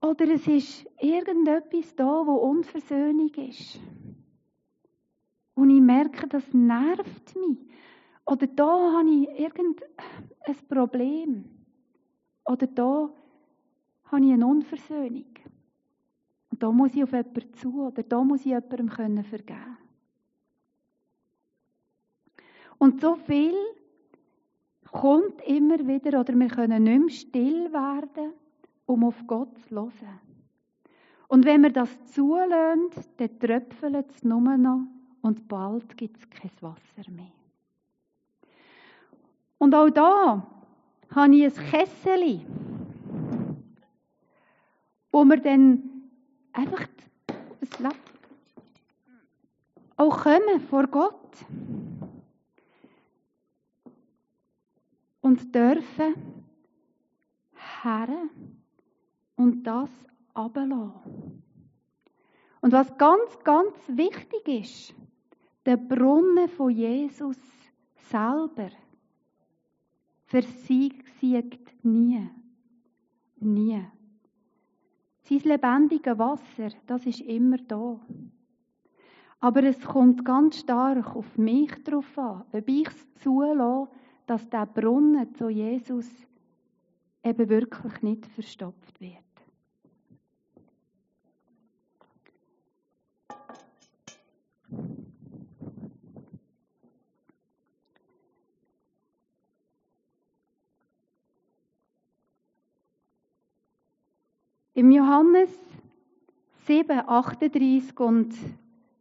Oder 0.02 0.28
es 0.28 0.46
ist 0.46 0.86
irgendetwas 0.98 1.94
da, 1.94 2.26
wo 2.26 2.36
Unversöhnung 2.36 3.34
ist. 3.34 3.78
Und 5.54 5.70
ich 5.70 5.80
merke, 5.80 6.26
das 6.26 6.54
nervt 6.54 7.36
mich. 7.36 7.58
Oder 8.24 8.46
da 8.46 8.92
habe 8.94 9.10
ich 9.10 9.28
irgendein 9.38 9.86
Problem. 10.68 11.44
Oder 12.46 12.66
da 12.66 13.10
habe 14.04 14.24
ich 14.24 14.32
eine 14.32 14.46
Unversöhnung. 14.46 15.26
Und 16.50 16.62
da 16.62 16.72
muss 16.72 16.94
ich 16.94 17.02
auf 17.02 17.12
jemanden 17.12 17.52
zu. 17.54 17.86
Oder 17.88 18.02
da 18.02 18.24
muss 18.24 18.40
ich 18.40 18.46
jemandem 18.46 18.88
vergeben 18.88 19.26
können 19.26 19.76
Und 22.78 23.00
so 23.02 23.16
viel 23.16 23.54
kommt 24.92 25.40
immer 25.42 25.78
wieder, 25.86 26.20
oder 26.20 26.34
wir 26.34 26.48
können 26.48 26.82
nicht 26.82 27.00
mehr 27.00 27.10
still 27.10 27.72
werden, 27.72 28.32
um 28.86 29.04
auf 29.04 29.22
Gott 29.26 29.56
zu 29.68 29.74
hören. 29.74 30.20
Und 31.28 31.44
wenn 31.44 31.62
wir 31.62 31.70
das 31.70 31.90
zulassen, 32.06 32.90
dann 33.16 33.38
tröpfelt 33.38 34.10
es 34.10 34.24
nur 34.24 34.40
noch 34.40 34.82
und 35.22 35.46
bald 35.46 35.96
gibt 35.96 36.16
es 36.18 36.28
kein 36.28 36.50
Wasser 36.60 37.10
mehr. 37.10 37.32
Und 39.58 39.74
auch 39.74 39.90
da 39.90 40.46
habe 41.14 41.36
ich 41.36 41.44
ein 41.44 41.66
Kessel, 41.70 42.40
wo 45.12 45.24
wir 45.24 45.36
dann 45.36 45.82
einfach 46.52 46.86
auch 49.96 50.22
kommen 50.22 50.60
vor 50.68 50.86
Gott. 50.86 51.14
Und 55.20 55.54
dürfen 55.54 56.14
Herren 57.82 58.30
und 59.36 59.62
das 59.64 59.90
ablassen. 60.34 61.42
Und 62.60 62.72
was 62.72 62.96
ganz, 62.98 63.38
ganz 63.42 63.74
wichtig 63.88 64.48
ist, 64.48 64.94
der 65.64 65.76
Brunnen 65.76 66.48
von 66.48 66.70
Jesus 66.70 67.38
selber 67.94 68.70
versiegt 70.24 71.84
nie. 71.84 72.28
Nie. 73.36 73.84
Sein 75.22 75.40
lebendiges 75.44 76.18
Wasser, 76.18 76.68
das 76.86 77.06
ist 77.06 77.20
immer 77.20 77.58
da. 77.58 78.00
Aber 79.38 79.62
es 79.64 79.80
kommt 79.80 80.24
ganz 80.24 80.58
stark 80.58 81.16
auf 81.16 81.38
mich 81.38 81.72
drauf 81.82 82.18
an, 82.18 82.44
ob 82.52 82.68
ich 82.68 82.88
es 82.88 83.14
zulasse, 83.22 83.90
dass 84.30 84.48
der 84.48 84.64
Brunnen 84.64 85.34
zu 85.34 85.48
Jesus 85.48 86.08
eben 87.24 87.48
wirklich 87.48 88.00
nicht 88.02 88.26
verstopft 88.26 89.00
wird. 89.00 89.16
Im 104.74 104.92
Johannes 104.92 105.50
7, 106.68 107.00
38 107.00 107.98
und 107.98 108.32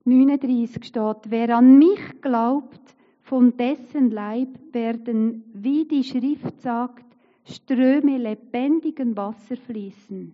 39 0.05 0.83
steht, 0.83 1.17
wer 1.29 1.55
an 1.55 1.77
mich 1.77 2.19
glaubt, 2.19 2.95
von 3.29 3.55
dessen 3.55 4.09
Leib 4.09 4.49
werden, 4.71 5.43
wie 5.53 5.85
die 5.85 6.03
Schrift 6.03 6.61
sagt, 6.61 7.05
Ströme 7.45 8.17
lebendigen 8.17 9.15
Wasser 9.15 9.55
fließen. 9.55 10.33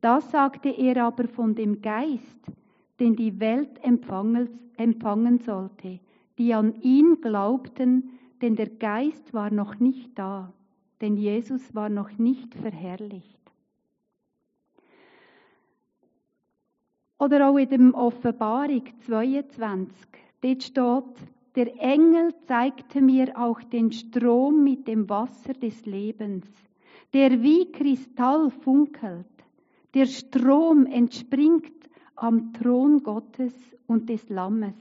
Das 0.00 0.28
sagte 0.32 0.68
er 0.70 1.04
aber 1.04 1.28
von 1.28 1.54
dem 1.54 1.80
Geist, 1.80 2.40
den 2.98 3.14
die 3.14 3.38
Welt 3.38 3.78
empfangen 3.84 5.38
sollte, 5.38 6.00
die 6.38 6.52
an 6.52 6.74
ihn 6.82 7.20
glaubten, 7.20 8.18
denn 8.40 8.56
der 8.56 8.68
Geist 8.68 9.32
war 9.32 9.52
noch 9.52 9.78
nicht 9.78 10.10
da, 10.18 10.52
denn 11.00 11.16
Jesus 11.16 11.72
war 11.72 11.88
noch 11.88 12.18
nicht 12.18 12.52
verherrlicht. 12.56 13.38
Oder 17.20 17.48
auch 17.48 17.58
in 17.58 17.68
der 17.68 17.94
Offenbarung 17.94 18.86
22, 19.06 19.94
dort 20.40 20.62
steht, 20.64 21.32
der 21.54 21.78
Engel 21.80 22.34
zeigte 22.46 23.00
mir 23.00 23.38
auch 23.38 23.62
den 23.62 23.92
Strom 23.92 24.64
mit 24.64 24.88
dem 24.88 25.08
Wasser 25.08 25.52
des 25.52 25.84
Lebens, 25.84 26.46
der 27.12 27.42
wie 27.42 27.70
Kristall 27.70 28.50
funkelt. 28.50 29.26
Der 29.94 30.06
Strom 30.06 30.86
entspringt 30.86 31.72
am 32.16 32.52
Thron 32.54 33.02
Gottes 33.02 33.54
und 33.86 34.08
des 34.08 34.28
Lammes 34.30 34.76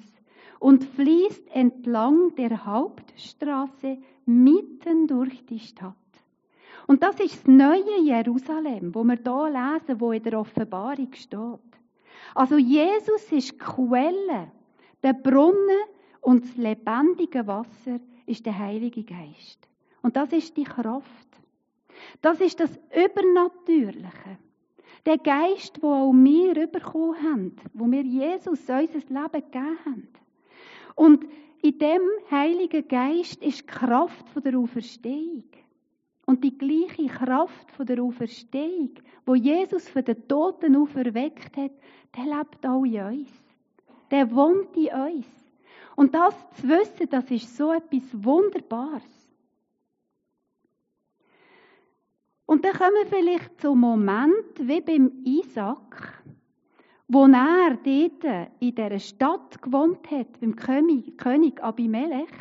und 0.59 0.83
fließt 0.83 1.53
entlang 1.53 2.35
der 2.35 2.65
Hauptstraße 2.65 3.97
mitten 4.25 5.07
durch 5.07 5.45
die 5.45 5.59
Stadt. 5.59 5.95
Und 6.87 7.03
das 7.03 7.19
ist 7.19 7.35
das 7.35 7.47
neue 7.47 8.01
Jerusalem, 8.01 8.93
wo 8.95 9.03
wir 9.03 9.17
hier 9.17 9.49
lesen, 9.49 9.99
wo 9.99 10.11
in 10.11 10.23
der 10.23 10.39
Offenbarung 10.39 11.13
steht. 11.13 11.59
Also 12.33 12.57
Jesus 12.57 13.31
ist 13.31 13.59
Quelle, 13.59 14.51
der 15.03 15.13
Brunnen 15.13 15.85
und 16.21 16.43
das 16.43 16.55
lebendige 16.55 17.45
Wasser 17.47 17.99
ist 18.25 18.45
der 18.45 18.57
Heilige 18.57 19.03
Geist. 19.03 19.67
Und 20.01 20.15
das 20.15 20.31
ist 20.31 20.55
die 20.55 20.63
Kraft. 20.63 21.27
Das 22.21 22.39
ist 22.39 22.59
das 22.59 22.79
Übernatürliche. 22.89 24.37
Der 25.05 25.17
Geist, 25.17 25.81
wo 25.81 25.87
auch 25.87 26.13
wir 26.13 26.67
bekommen 26.67 27.15
haben, 27.21 27.55
wo 27.73 27.89
wir 27.89 28.03
Jesus 28.03 28.59
unser 28.59 28.77
Leben 28.81 29.31
gegeben 29.31 29.77
haben. 29.85 30.07
Und 30.95 31.25
in 31.63 31.77
dem 31.79 32.01
Heiligen 32.29 32.87
Geist 32.87 33.43
ist 33.43 33.61
die 33.61 33.65
Kraft 33.65 34.25
der 34.43 34.57
Auferstehung. 34.57 35.43
Und 36.25 36.43
die 36.43 36.57
gleiche 36.57 37.07
Kraft 37.07 37.67
der 37.79 38.01
Auferstehung, 38.01 38.91
wo 39.25 39.35
Jesus 39.35 39.87
für 39.89 40.03
den 40.03 40.27
Toten 40.27 40.75
auferweckt 40.75 41.57
hat, 41.57 41.71
der 42.15 42.37
lebt 42.37 42.65
auch 42.65 42.83
in 42.83 43.01
uns. 43.01 43.43
Der 44.11 44.33
wohnt 44.33 44.75
in 44.77 44.93
uns. 44.93 45.25
Und 46.01 46.15
das 46.15 46.33
zu 46.55 46.67
wissen, 46.67 47.07
das 47.11 47.29
ist 47.29 47.55
so 47.55 47.71
etwas 47.71 48.01
Wunderbares. 48.11 49.03
Und 52.47 52.65
dann 52.65 52.73
kommen 52.73 52.95
wir 53.03 53.05
vielleicht 53.05 53.61
zum 53.61 53.81
Moment, 53.81 54.57
wie 54.57 54.81
beim 54.81 55.11
Isaac, 55.23 56.23
wo 57.07 57.27
er 57.27 57.77
dort 57.83 58.49
in 58.59 58.73
dieser 58.73 58.97
Stadt 58.97 59.61
gewohnt 59.61 60.09
hat, 60.09 60.39
beim 60.39 60.55
König, 60.55 61.63
Abimelech, 61.63 62.33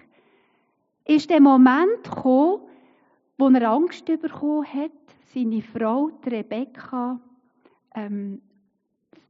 ist 1.05 1.29
der 1.29 1.43
Moment 1.43 2.02
gekommen, 2.02 2.62
wo 3.37 3.49
er 3.50 3.71
Angst 3.71 4.07
bekommen 4.07 4.64
hat, 4.73 4.90
seine 5.35 5.61
Frau, 5.61 6.11
Rebekka, 6.25 7.21
ähm, 7.95 8.40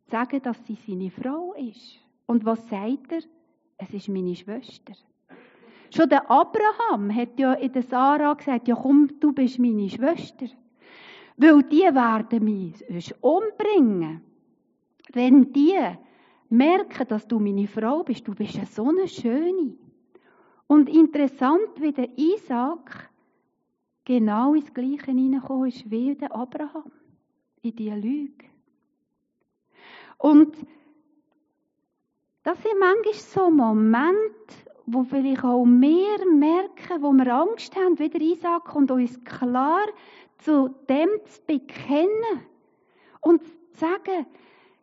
zu 0.05 0.11
sagen, 0.13 0.41
dass 0.41 0.65
sie 0.67 0.77
seine 0.87 1.11
Frau 1.11 1.53
ist. 1.55 1.99
Und 2.27 2.45
was 2.45 2.69
sagt 2.69 3.11
er? 3.11 3.23
Es 3.83 3.95
ist 3.95 4.09
meine 4.09 4.37
Schwester. 4.37 4.93
Schon 5.91 6.09
der 6.09 6.31
Abraham 6.31 7.15
hat 7.15 7.39
ja 7.39 7.55
in 7.55 7.73
der 7.73 7.83
Sarah 7.83 8.35
gesagt, 8.35 8.69
ja 8.69 8.77
komm, 8.77 9.09
du 9.19 9.33
bist 9.33 9.59
meine 9.59 9.89
Schwester. 9.89 10.47
Weil 11.37 11.63
die 11.63 11.83
werden 11.83 12.45
mich 12.45 13.15
umbringen. 13.23 14.21
Wenn 15.13 15.51
die 15.53 15.79
merken, 16.51 17.09
dass 17.09 17.27
du 17.27 17.39
meine 17.39 17.67
Frau 17.67 18.03
bist, 18.05 18.29
du 18.29 18.35
bist 18.35 18.55
ja 18.55 18.67
so 18.67 18.89
eine 18.89 19.09
Schöne. 19.09 19.75
Und 20.67 20.89
interessant, 20.91 21.81
wie 21.81 21.93
der 21.93 22.11
Isaac 22.19 23.11
genau 24.05 24.55
ins 24.55 24.73
Gleiche 24.75 25.07
hineingekommen 25.07 25.69
ist 25.69 25.91
wie 25.91 26.15
der 26.15 26.35
Abraham. 26.35 26.93
In 27.63 27.75
diese 27.75 27.95
Lüge. 27.95 28.45
Und 30.19 30.55
das 32.43 32.63
sind 32.63 32.79
manchmal 32.79 33.15
so 33.15 33.51
Momente, 33.51 34.55
wo 34.87 35.05
vielleicht 35.05 35.45
auch 35.45 35.65
wir 35.65 36.31
merken, 36.31 37.03
wo 37.03 37.13
wir 37.13 37.35
Angst 37.35 37.77
haben, 37.77 37.99
wie 37.99 38.09
der 38.09 38.21
Isaac, 38.21 38.75
und 38.75 38.91
uns 38.91 39.23
klar 39.25 39.87
zu 40.39 40.69
dem 40.89 41.09
zu 41.27 41.41
bekennen 41.47 42.47
und 43.21 43.43
zu 43.45 43.51
sagen, 43.75 44.27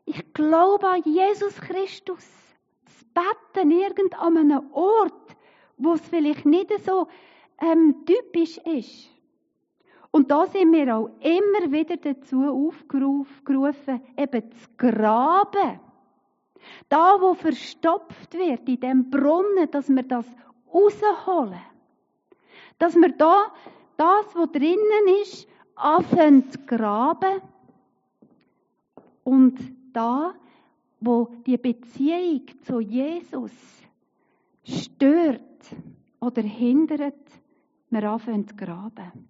ich 0.06 0.34
glaube 0.34 0.88
an 0.88 1.02
Jesus 1.04 1.56
Christus. 1.60 2.26
Zu 2.86 3.06
beten 3.14 3.72
irgend 3.72 4.18
an 4.20 4.38
einem 4.38 4.72
Ort, 4.72 5.36
wo 5.78 5.94
es 5.94 6.02
vielleicht 6.08 6.46
nicht 6.46 6.72
so 6.86 7.08
ähm, 7.60 8.06
typisch 8.06 8.58
ist. 8.60 9.10
Und 10.12 10.32
da 10.32 10.46
sind 10.48 10.72
wir 10.72 10.96
auch 10.96 11.10
immer 11.20 11.72
wieder 11.72 11.98
dazu 11.98 12.44
aufgerufen, 12.44 14.02
eben 14.16 14.52
zu 14.52 14.70
graben. 14.78 15.80
Da, 16.90 17.18
wo 17.20 17.34
verstopft 17.34 18.34
wird, 18.34 18.68
in 18.68 18.80
dem 18.80 19.10
Brunnen, 19.10 19.70
dass 19.72 19.90
wir 19.90 20.04
das 20.04 20.26
rausholen. 20.74 21.62
Dass 22.80 22.96
wir 22.96 23.12
da 23.12 23.54
das, 23.98 24.26
was 24.36 24.52
drinnen 24.52 25.22
ist, 25.22 25.48
anfangen 25.76 26.50
zu 26.50 26.60
graben. 26.60 27.42
Und 29.24 29.60
da, 29.94 30.34
wo 31.00 31.32
die 31.46 31.58
Beziehung 31.58 32.44
zu 32.64 32.80
Jesus 32.80 33.52
stört 34.64 35.42
oder 36.20 36.42
hindert, 36.42 37.16
wir 37.90 38.04
anfangen 38.10 38.48
zu 38.48 38.56
graben. 38.56 39.30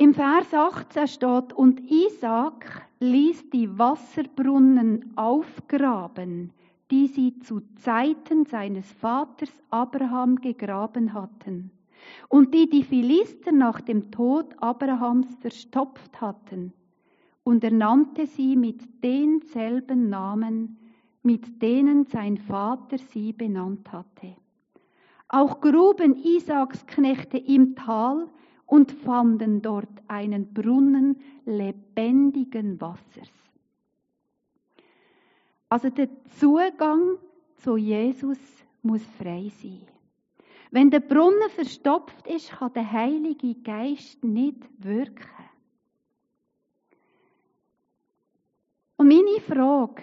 Im 0.00 0.14
Vers 0.14 0.54
18 0.54 1.08
steht, 1.08 1.52
und 1.52 1.78
Isaac 1.90 2.88
ließ 3.00 3.50
die 3.50 3.78
Wasserbrunnen 3.78 5.12
aufgraben, 5.14 6.54
die 6.90 7.06
sie 7.06 7.38
zu 7.40 7.60
Zeiten 7.76 8.46
seines 8.46 8.90
Vaters 8.92 9.52
Abraham 9.68 10.36
gegraben 10.36 11.12
hatten 11.12 11.70
und 12.30 12.54
die 12.54 12.66
die 12.70 12.82
Philister 12.82 13.52
nach 13.52 13.82
dem 13.82 14.10
Tod 14.10 14.46
Abrahams 14.62 15.36
verstopft 15.42 16.18
hatten. 16.22 16.72
Und 17.44 17.62
er 17.62 17.72
nannte 17.72 18.24
sie 18.24 18.56
mit 18.56 18.80
denselben 19.04 20.08
Namen, 20.08 20.78
mit 21.22 21.60
denen 21.60 22.06
sein 22.06 22.38
Vater 22.38 22.96
sie 22.96 23.34
benannt 23.34 23.92
hatte. 23.92 24.34
Auch 25.28 25.60
gruben 25.60 26.16
Isaaks 26.16 26.86
Knechte 26.86 27.36
im 27.36 27.76
Tal 27.76 28.30
und 28.70 28.92
fanden 28.92 29.62
dort 29.62 29.90
einen 30.06 30.54
Brunnen 30.54 31.20
lebendigen 31.44 32.80
Wassers. 32.80 33.32
Also 35.68 35.90
der 35.90 36.08
Zugang 36.38 37.18
zu 37.56 37.76
Jesus 37.76 38.38
muss 38.82 39.04
frei 39.18 39.50
sein. 39.60 39.82
Wenn 40.70 40.88
der 40.88 41.00
Brunnen 41.00 41.50
verstopft 41.50 42.28
ist, 42.28 42.50
kann 42.50 42.72
der 42.72 42.92
Heilige 42.92 43.56
Geist 43.56 44.22
nicht 44.22 44.62
wirken. 44.78 45.28
Und 48.96 49.08
meine 49.08 49.40
Frage 49.40 50.02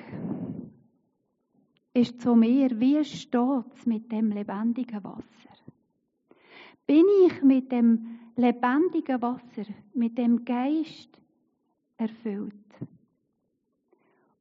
ist 1.93 2.19
zu 2.19 2.35
mir, 2.35 2.77
wie 2.81 3.01
steht 3.05 3.73
es 3.75 3.85
mit 3.85 4.11
dem 4.11 4.31
lebendigen 4.31 5.01
Wasser? 5.05 5.55
Bin 6.85 7.05
ich 7.25 7.41
mit 7.41 7.71
dem 7.71 8.26
lebendigen 8.37 9.21
Wasser, 9.21 9.65
mit 9.93 10.17
dem 10.17 10.45
Geist 10.45 11.09
erfüllt? 11.97 12.53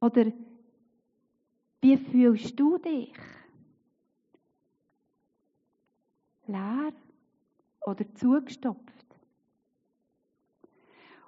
Oder 0.00 0.26
wie 1.80 1.96
fühlst 1.96 2.58
du 2.58 2.78
dich? 2.78 3.12
leer 6.46 6.92
oder 7.84 8.14
zugestopft. 8.14 9.06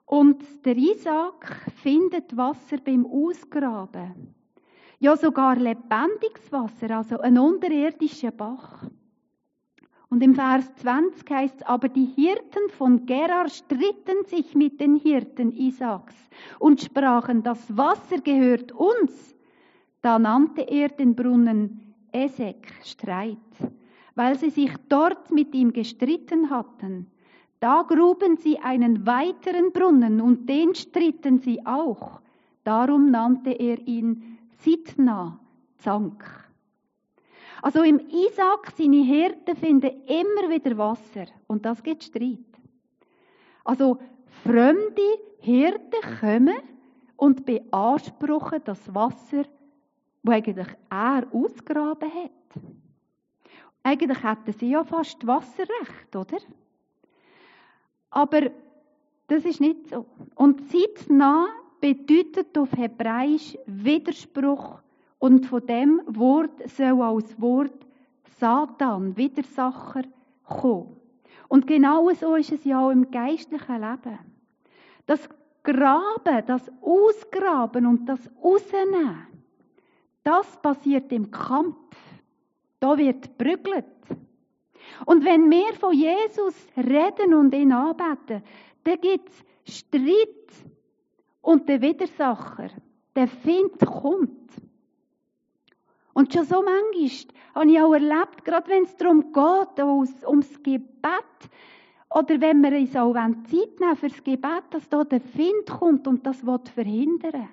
Und 0.06 0.64
der 0.64 0.76
Isaac 0.76 1.70
findet 1.82 2.36
Wasser 2.36 2.78
beim 2.78 3.06
Ausgraben. 3.06 4.34
Ja, 4.98 5.16
sogar 5.16 5.56
lebendiges 5.56 6.50
Wasser, 6.50 6.96
also 6.96 7.18
ein 7.20 7.38
unterirdischer 7.38 8.30
Bach. 8.30 8.87
Und 10.10 10.22
im 10.22 10.34
Vers 10.34 10.74
20 10.76 11.30
heißt 11.30 11.56
es, 11.56 11.62
aber 11.62 11.88
die 11.88 12.06
Hirten 12.06 12.70
von 12.70 13.04
Gerar 13.04 13.48
stritten 13.48 14.24
sich 14.26 14.54
mit 14.54 14.80
den 14.80 14.96
Hirten 14.96 15.52
Isaaks 15.52 16.14
und 16.58 16.80
sprachen, 16.80 17.42
das 17.42 17.76
Wasser 17.76 18.18
gehört 18.18 18.72
uns. 18.72 19.36
Da 20.00 20.18
nannte 20.18 20.62
er 20.62 20.88
den 20.88 21.14
Brunnen 21.14 21.94
Esek, 22.12 22.72
Streit 22.84 23.38
weil 24.18 24.36
sie 24.36 24.50
sich 24.50 24.72
dort 24.88 25.30
mit 25.30 25.54
ihm 25.54 25.72
gestritten 25.72 26.50
hatten. 26.50 27.06
Da 27.60 27.84
gruben 27.86 28.36
sie 28.36 28.58
einen 28.58 29.06
weiteren 29.06 29.70
Brunnen 29.72 30.20
und 30.20 30.48
den 30.48 30.74
stritten 30.74 31.38
sie 31.38 31.64
auch. 31.64 32.20
Darum 32.64 33.12
nannte 33.12 33.50
er 33.50 33.78
ihn 33.86 34.38
zeitnah 34.58 35.38
Zank. 35.76 36.47
Also 37.62 37.82
im 37.82 38.00
Isaac, 38.08 38.72
seine 38.76 39.02
Hirten 39.02 39.56
finden 39.56 40.02
immer 40.06 40.48
wieder 40.48 40.76
Wasser 40.78 41.26
und 41.46 41.64
das 41.64 41.82
gibt 41.82 42.04
Streit. 42.04 42.38
Also 43.64 43.98
fremde 44.44 45.02
Hirten 45.40 46.18
kommen 46.20 46.58
und 47.16 47.44
beanspruchen 47.44 48.60
das 48.64 48.94
Wasser, 48.94 49.44
das 50.22 50.34
eigentlich 50.34 50.68
er 50.88 51.26
ausgraben 51.32 52.14
hat. 52.14 52.62
Eigentlich 53.82 54.22
hätten 54.22 54.52
sie 54.52 54.70
ja 54.70 54.84
fast 54.84 55.26
Wasserrecht, 55.26 56.14
oder? 56.14 56.38
Aber 58.10 58.50
das 59.26 59.44
ist 59.44 59.60
nicht 59.60 59.88
so. 59.88 60.06
Und 60.34 60.70
zeitnah 60.70 61.48
bedeutet 61.80 62.56
auf 62.56 62.72
Hebräisch 62.72 63.56
Widerspruch 63.66 64.80
und 65.18 65.46
von 65.46 65.66
dem 65.66 66.00
Wort 66.06 66.68
soll 66.68 67.02
als 67.02 67.40
Wort 67.40 67.86
Satan, 68.38 69.16
Widersacher, 69.16 70.02
kommen. 70.44 70.96
Und 71.48 71.66
genau 71.66 72.10
so 72.12 72.36
ist 72.36 72.52
es 72.52 72.64
ja 72.64 72.80
auch 72.80 72.90
im 72.90 73.10
geistlichen 73.10 73.80
Leben. 73.80 74.18
Das 75.06 75.28
Graben, 75.62 76.46
das 76.46 76.70
Ausgraben 76.80 77.86
und 77.86 78.06
das 78.06 78.30
Rausnehmen, 78.42 79.26
das 80.22 80.56
passiert 80.62 81.10
im 81.12 81.30
Kampf. 81.30 81.96
Da 82.80 82.96
wird 82.96 83.36
brügelt. 83.38 83.86
Und 85.04 85.24
wenn 85.24 85.50
wir 85.50 85.74
von 85.74 85.92
Jesus 85.92 86.54
reden 86.76 87.34
und 87.34 87.54
ihn 87.54 87.72
anbeten, 87.72 88.42
dann 88.84 89.00
gibt 89.00 89.28
es 89.64 89.76
Streit 89.78 90.66
und 91.42 91.68
der 91.68 91.80
Widersacher, 91.80 92.70
der 93.14 93.28
Find 93.28 93.78
kommt. 93.84 94.50
Und 96.18 96.32
schon 96.32 96.44
so 96.46 96.64
manchmal 96.64 97.36
habe 97.54 97.70
ich 97.70 97.80
auch 97.80 97.92
erlebt, 97.92 98.44
gerade 98.44 98.68
wenn 98.68 98.82
es 98.82 98.96
darum 98.96 99.32
geht, 99.32 100.26
ums 100.26 100.62
Gebet, 100.64 100.82
oder 102.10 102.40
wenn 102.40 102.60
wir 102.60 102.76
uns 102.76 102.96
auch 102.96 103.14
Zeit 103.14 103.78
nehmen 103.78 103.94
für 103.94 104.08
das 104.08 104.24
Gebet, 104.24 104.64
dass 104.70 104.88
da 104.88 105.04
der 105.04 105.20
Find 105.20 105.66
kommt 105.66 106.08
und 106.08 106.26
das 106.26 106.40
verhindern 106.40 107.34
will. 107.34 107.48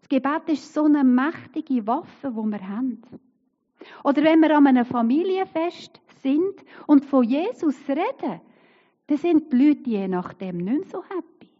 Das 0.00 0.08
Gebet 0.10 0.50
ist 0.50 0.74
so 0.74 0.84
eine 0.84 1.02
mächtige 1.02 1.86
Waffe, 1.86 2.30
die 2.30 2.50
wir 2.50 2.68
haben. 2.68 3.00
Oder 4.04 4.22
wenn 4.22 4.40
wir 4.40 4.54
an 4.54 4.66
einem 4.66 4.84
Familienfest 4.84 5.98
sind 6.20 6.62
und 6.86 7.06
von 7.06 7.24
Jesus 7.24 7.76
reden, 7.88 8.42
dann 9.06 9.16
sind 9.16 9.50
die 9.50 9.56
Leute 9.56 9.88
je 9.88 10.08
nachdem 10.08 10.58
nicht 10.58 10.78
mehr 10.80 10.88
so 10.90 11.02
happy. 11.04 11.50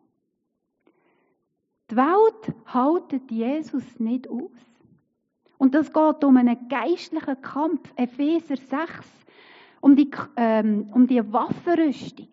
Die 1.91 1.97
Welt 1.97 2.55
hält 2.67 3.31
Jesus 3.31 3.99
nicht 3.99 4.29
aus. 4.29 4.76
Und 5.59 5.75
das 5.75 5.93
geht 5.93 6.25
um 6.25 6.37
einen 6.37 6.69
geistlichen 6.69 7.41
Kampf, 7.41 7.93
Epheser 7.97 8.57
6, 8.57 8.91
um 9.81 9.97
die, 9.97 10.11
ähm, 10.37 10.91
um 10.93 11.07
die 11.07 11.33
Waffenrüstung. 11.33 12.29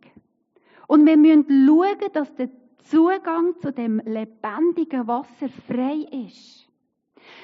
Und 0.88 1.06
wir 1.06 1.18
müssen 1.18 1.46
schauen, 1.68 2.12
dass 2.14 2.34
der 2.36 2.50
Zugang 2.84 3.56
zu 3.62 3.72
dem 3.72 4.00
lebendigen 4.00 5.08
Wasser 5.08 5.50
frei 5.68 6.06
ist. 6.28 6.68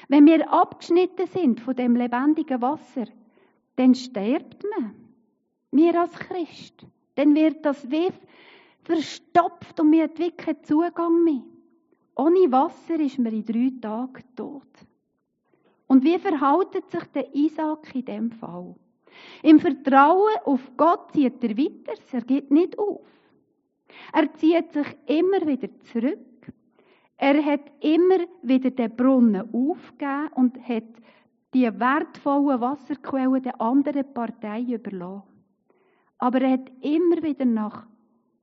Wenn 0.08 0.26
wir 0.26 0.52
abgeschnitten 0.52 1.26
sind 1.26 1.60
von 1.60 1.74
dem 1.74 1.96
lebendigen 1.96 2.60
Wasser, 2.60 3.06
dann 3.76 3.94
stirbt 3.94 4.64
man. 4.76 4.94
Wir 5.70 5.98
als 5.98 6.12
Christ. 6.12 6.86
Dann 7.14 7.34
wird 7.34 7.64
das 7.64 7.90
wie 7.90 8.08
verstopft 8.82 9.80
und 9.80 9.92
wir 9.92 10.08
keinen 10.08 10.62
Zugang 10.64 11.24
mehr. 11.24 11.42
Ohne 12.16 12.52
Wasser 12.52 12.98
ist 13.00 13.18
man 13.18 13.32
in 13.32 13.44
drei 13.44 13.72
Tagen 13.80 14.24
tot. 14.36 14.68
Und 15.90 16.04
wie 16.04 16.20
verhaltet 16.20 16.88
sich 16.88 17.02
der 17.06 17.34
Isaac 17.34 17.92
in 17.96 18.04
dem 18.04 18.30
Fall? 18.30 18.76
Im 19.42 19.58
Vertrauen 19.58 20.36
auf 20.44 20.70
Gott 20.76 21.10
zieht 21.10 21.42
er 21.42 21.58
weiter, 21.58 22.00
er 22.12 22.20
geht 22.20 22.52
nicht 22.52 22.78
auf. 22.78 23.08
Er 24.12 24.32
zieht 24.34 24.72
sich 24.72 24.86
immer 25.06 25.44
wieder 25.44 25.68
zurück. 25.80 26.52
Er 27.16 27.44
hat 27.44 27.72
immer 27.80 28.20
wieder 28.40 28.70
den 28.70 28.94
Brunnen 28.94 29.52
aufgegeben 29.52 30.28
und 30.36 30.68
hat 30.68 30.84
die 31.52 31.80
wertvollen 31.80 32.60
Wasserquellen 32.60 33.42
der 33.42 33.60
anderen 33.60 34.14
Partei 34.14 34.60
überlassen. 34.60 35.42
Aber 36.18 36.40
er 36.40 36.52
hat 36.52 36.70
immer 36.82 37.20
wieder 37.20 37.44
nach 37.44 37.88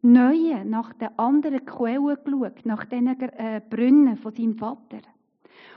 neuen, 0.02 0.70
nach 0.70 0.92
den 0.96 1.18
anderen 1.18 1.64
Quellen 1.64 2.18
geschaut, 2.26 2.66
nach 2.66 2.84
den 2.84 3.08
äh, 3.08 3.62
Brunnen 3.70 4.18
von 4.18 4.34
seinem 4.34 4.58
Vater. 4.58 5.00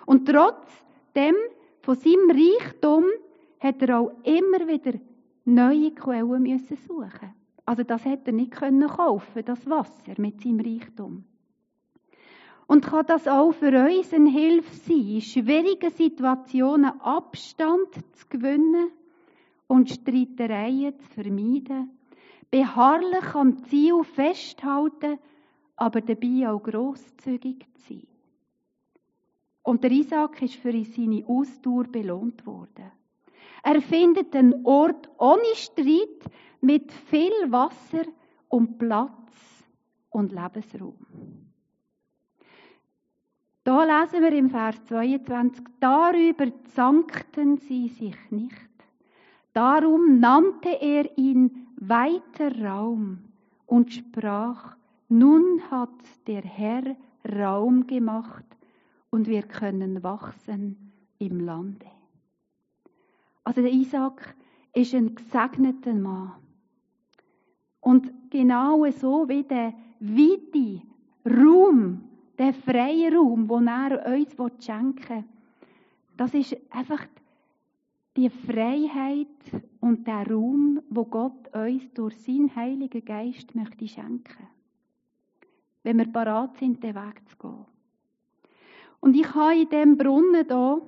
Und 0.04 0.26
trotzdem 0.26 1.36
von 1.82 1.96
seinem 1.96 2.30
Reichtum 2.30 3.04
hat 3.58 3.82
er 3.82 4.00
auch 4.00 4.12
immer 4.24 4.66
wieder 4.68 4.98
neue 5.44 5.90
Quellen 5.92 6.42
müssen 6.42 6.76
suchen. 6.76 7.34
Also 7.64 7.82
das 7.82 8.04
hätte 8.04 8.30
er 8.30 8.32
nicht 8.34 8.52
können 8.52 8.88
kaufen, 8.88 9.44
das 9.44 9.68
Wasser 9.68 10.14
mit 10.18 10.40
seinem 10.40 10.60
Reichtum. 10.60 11.24
Und 12.66 12.84
kann 12.84 13.06
das 13.06 13.26
auch 13.26 13.52
für 13.52 13.72
uns 13.84 14.12
eine 14.12 14.30
Hilfe 14.30 14.74
sein, 14.74 15.14
in 15.14 15.20
schwierigen 15.20 15.90
Situationen 15.90 17.00
Abstand 17.00 17.92
zu 17.94 18.26
gewinnen 18.28 18.90
und 19.66 19.90
Streitereien 19.90 20.98
zu 20.98 21.06
vermeiden, 21.14 21.90
beharrlich 22.50 23.34
am 23.34 23.64
Ziel 23.64 24.04
festhalten, 24.04 25.18
aber 25.76 26.00
dabei 26.00 26.48
auch 26.48 26.62
grosszügig 26.62 27.66
zu 27.74 27.94
sein. 27.94 28.09
Und 29.62 29.84
der 29.84 29.90
Isaac 29.90 30.42
ist 30.42 30.54
für 30.54 30.72
seine 30.84 31.24
Ausdauer 31.26 31.84
belohnt 31.84 32.46
worden. 32.46 32.90
Er 33.62 33.82
findet 33.82 34.34
einen 34.34 34.64
Ort 34.64 35.10
ohne 35.18 35.54
Streit, 35.54 36.30
mit 36.60 36.92
viel 36.92 37.32
Wasser 37.48 38.04
und 38.48 38.78
Platz 38.78 39.64
und 40.10 40.32
Lebensraum. 40.32 40.96
Da 43.64 43.84
lesen 43.84 44.22
wir 44.22 44.32
im 44.32 44.50
Vers 44.50 44.82
22, 44.86 45.64
darüber 45.80 46.46
zankten 46.74 47.58
sie 47.58 47.88
sich 47.88 48.16
nicht. 48.30 48.54
Darum 49.52 50.18
nannte 50.18 50.70
er 50.80 51.16
ihn 51.18 51.68
weiter 51.76 52.58
Raum 52.62 53.18
und 53.66 53.92
sprach, 53.92 54.76
nun 55.08 55.60
hat 55.70 55.90
der 56.26 56.42
Herr 56.42 56.96
Raum 57.24 57.86
gemacht 57.86 58.44
und 59.10 59.26
wir 59.26 59.42
können 59.42 60.02
wachsen 60.02 60.92
im 61.18 61.40
Lande. 61.40 61.86
Also 63.44 63.62
der 63.62 63.72
Isaac 63.72 64.34
ist 64.72 64.94
ein 64.94 65.14
gesegneter 65.14 65.94
Mann. 65.94 66.32
Und 67.80 68.30
genau 68.30 68.88
so 68.90 69.28
wie 69.28 69.42
der 69.42 69.74
weite 70.00 70.82
Raum, 71.26 72.04
der 72.38 72.54
freie 72.54 73.12
Raum, 73.14 73.48
den 73.48 73.66
er 73.66 74.06
uns 74.06 74.64
schenken 74.64 75.16
will, 75.16 75.24
das 76.16 76.34
ist 76.34 76.56
einfach 76.70 77.06
die 78.16 78.28
Freiheit 78.28 79.28
und 79.80 80.06
der 80.06 80.30
Raum, 80.30 80.80
wo 80.90 81.04
Gott 81.04 81.54
uns 81.54 81.90
durch 81.94 82.18
seinen 82.18 82.54
Heiligen 82.54 83.04
Geist 83.04 83.54
möchte 83.54 83.88
schenken. 83.88 84.48
Wenn 85.82 85.98
wir 85.98 86.12
parat 86.12 86.58
sind, 86.58 86.82
den 86.82 86.94
Weg 86.94 87.26
zu 87.28 87.36
gehen. 87.38 87.66
Und 89.00 89.16
ich 89.16 89.34
habe 89.34 89.60
in 89.60 89.68
dem 89.68 89.96
Brunnen 89.96 90.46
hier 90.46 90.82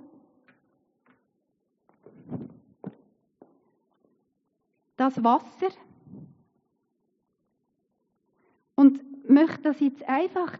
das 4.96 5.22
Wasser 5.24 5.70
und 8.76 9.28
möchte 9.28 9.62
das 9.62 9.80
jetzt 9.80 10.06
einfach 10.08 10.58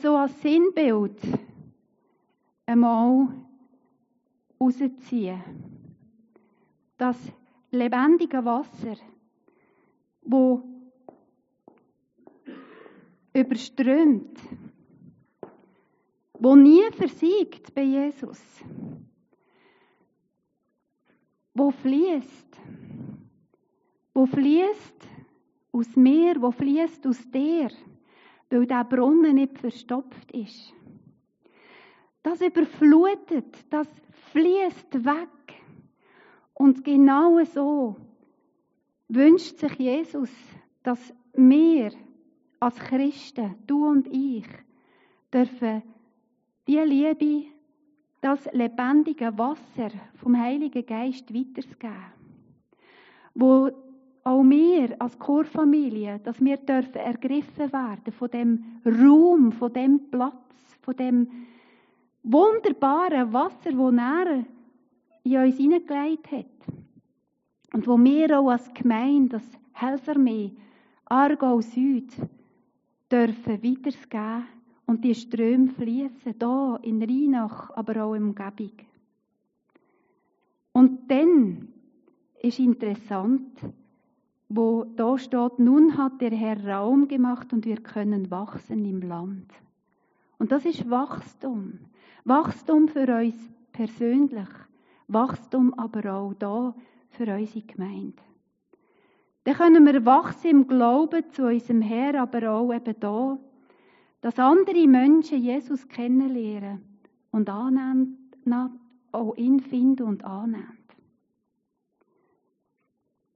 so 0.00 0.16
als 0.16 0.40
Sinnbild 0.40 1.20
einmal 2.66 3.28
rausziehen. 4.60 5.42
Das 6.96 7.18
lebendige 7.70 8.44
Wasser, 8.44 8.96
wo 10.22 10.62
überströmt, 13.34 14.38
wo 16.44 16.54
nie 16.56 16.90
versiegt 16.92 17.74
bei 17.74 17.84
Jesus, 17.84 18.38
wo 21.54 21.70
fließt, 21.70 22.60
wo 24.12 24.26
fließt 24.26 25.08
aus 25.72 25.96
mir, 25.96 26.42
wo 26.42 26.50
fließt 26.50 27.06
aus 27.06 27.30
dir, 27.30 27.70
weil 28.50 28.66
der 28.66 28.84
Brunnen 28.84 29.36
nicht 29.36 29.58
verstopft 29.58 30.32
ist. 30.32 30.74
Das 32.22 32.42
überflutet, 32.42 33.64
das 33.70 33.88
fließt 34.32 35.02
weg. 35.02 35.30
Und 36.52 36.84
genau 36.84 37.42
so 37.44 37.96
wünscht 39.08 39.60
sich 39.60 39.78
Jesus, 39.78 40.32
dass 40.82 41.14
wir 41.32 41.90
als 42.60 42.78
Christen, 42.80 43.54
du 43.66 43.86
und 43.86 44.06
ich, 44.08 44.46
dürfen 45.32 45.93
die 46.66 46.78
Liebe 46.78 47.46
das 48.20 48.48
lebendige 48.52 49.36
Wasser 49.36 49.90
vom 50.14 50.38
Heiligen 50.38 50.86
Geist 50.86 51.32
weiterzugeben. 51.34 52.12
Wo 53.34 53.70
auch 54.22 54.42
wir 54.44 54.98
als 54.98 55.18
Chorfamilie, 55.18 56.18
dass 56.20 56.42
wir 56.42 56.56
dürfen 56.56 56.94
ergriffen 56.94 57.70
werden 57.70 58.12
von 58.12 58.30
dem 58.30 58.64
Raum, 58.86 59.52
von 59.52 59.72
dem 59.72 60.10
Platz, 60.10 60.78
von 60.80 60.96
dem 60.96 61.28
wunderbaren 62.22 63.30
Wasser, 63.34 63.76
wo 63.76 63.90
er 63.90 64.44
in 65.24 65.36
uns 65.36 65.56
hineingelegt 65.58 66.32
hat. 66.32 66.46
Und 67.74 67.86
wo 67.86 67.98
wir 67.98 68.40
auch 68.40 68.48
als 68.48 68.72
Gemeinde, 68.72 69.36
als 69.36 69.58
Helfermee, 69.72 70.52
Aargau 71.06 71.60
Süd, 71.60 72.10
dürfen 73.10 73.62
weitergeben 73.62 74.46
und 74.86 75.04
die 75.04 75.14
Ströme 75.14 75.68
fließen, 75.68 76.34
hier 76.38 76.78
in 76.82 77.02
Rheinach, 77.02 77.70
aber 77.70 78.04
auch 78.04 78.14
in 78.14 78.24
Umgebung. 78.24 78.72
Und 80.72 81.10
dann 81.10 81.68
ist 82.42 82.58
interessant, 82.58 83.48
wo 84.48 84.84
da 84.96 85.16
steht, 85.18 85.58
nun 85.58 85.96
hat 85.96 86.20
der 86.20 86.32
Herr 86.32 86.64
Raum 86.66 87.08
gemacht 87.08 87.52
und 87.52 87.64
wir 87.64 87.78
können 87.78 88.30
wachsen 88.30 88.84
im 88.84 89.00
Land. 89.00 89.52
Und 90.38 90.52
das 90.52 90.64
ist 90.64 90.88
Wachstum. 90.90 91.78
Wachstum 92.24 92.88
für 92.88 93.06
uns 93.16 93.34
persönlich, 93.72 94.48
Wachstum 95.08 95.74
aber 95.74 96.12
auch 96.12 96.34
da 96.34 96.74
für 97.10 97.34
unsere 97.34 97.66
Gemeinde. 97.66 98.22
Dann 99.44 99.54
können 99.54 99.86
wir 99.86 100.04
wachsen 100.04 100.50
im 100.50 100.66
Glauben 100.66 101.30
zu 101.30 101.46
unserem 101.46 101.82
Herr, 101.82 102.20
aber 102.20 102.50
auch 102.50 102.72
eben 102.72 102.94
da, 102.98 103.38
dass 104.24 104.38
andere 104.38 104.86
Menschen 104.86 105.42
Jesus 105.42 105.86
kennenlernen 105.86 106.82
und 107.30 107.50
annehmen, 107.50 108.16
auch 109.12 109.36
ihn 109.36 109.60
finden 109.60 110.04
und 110.04 110.24
annehmen. 110.24 110.78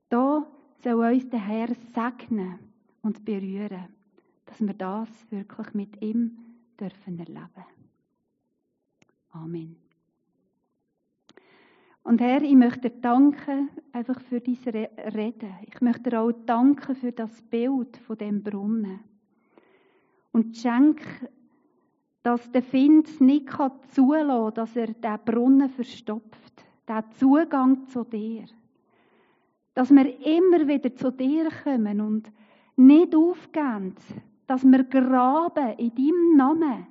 Da 0.08 0.46
soll 0.82 1.12
uns 1.12 1.28
der 1.28 1.46
Herr 1.46 1.68
segnen 1.92 2.58
und 3.02 3.22
berühren, 3.22 3.88
dass 4.46 4.62
wir 4.62 4.72
das 4.72 5.30
wirklich 5.30 5.74
mit 5.74 6.00
ihm 6.00 6.38
dürfen 6.80 7.18
erleben. 7.18 7.66
Amen. 9.32 9.76
Und 12.02 12.22
Herr, 12.22 12.40
ich 12.40 12.56
möchte 12.56 12.88
dir 12.88 12.98
danken 13.02 13.68
einfach 13.92 14.22
für 14.22 14.40
diese 14.40 14.72
Rede. 14.72 15.50
Ich 15.66 15.82
möchte 15.82 16.08
dir 16.08 16.22
auch 16.22 16.32
danken 16.46 16.94
für 16.94 17.12
das 17.12 17.42
Bild 17.42 17.98
von 17.98 18.16
dem 18.16 18.42
Brunnen. 18.42 19.00
Und 20.32 20.56
schenk, 20.56 21.00
dass 22.22 22.50
der 22.52 22.62
Find 22.62 23.20
nicht 23.20 23.48
zulassen 23.90 24.26
kann, 24.26 24.54
dass 24.54 24.76
er 24.76 24.88
den 24.88 25.18
Brunnen 25.24 25.68
verstopft, 25.68 26.64
den 26.88 27.04
Zugang 27.18 27.86
zu 27.86 28.04
dir 28.04 28.44
dass 29.78 29.92
wir 29.92 30.26
immer 30.26 30.66
wieder 30.66 30.92
zu 30.96 31.12
dir 31.12 31.50
kommen 31.62 32.00
und 32.00 32.32
nicht 32.74 33.14
aufgeben, 33.14 33.94
dass 34.48 34.64
wir 34.64 34.82
graben 34.82 35.78
in 35.78 35.94
deinem 35.94 36.36
Namen, 36.36 36.88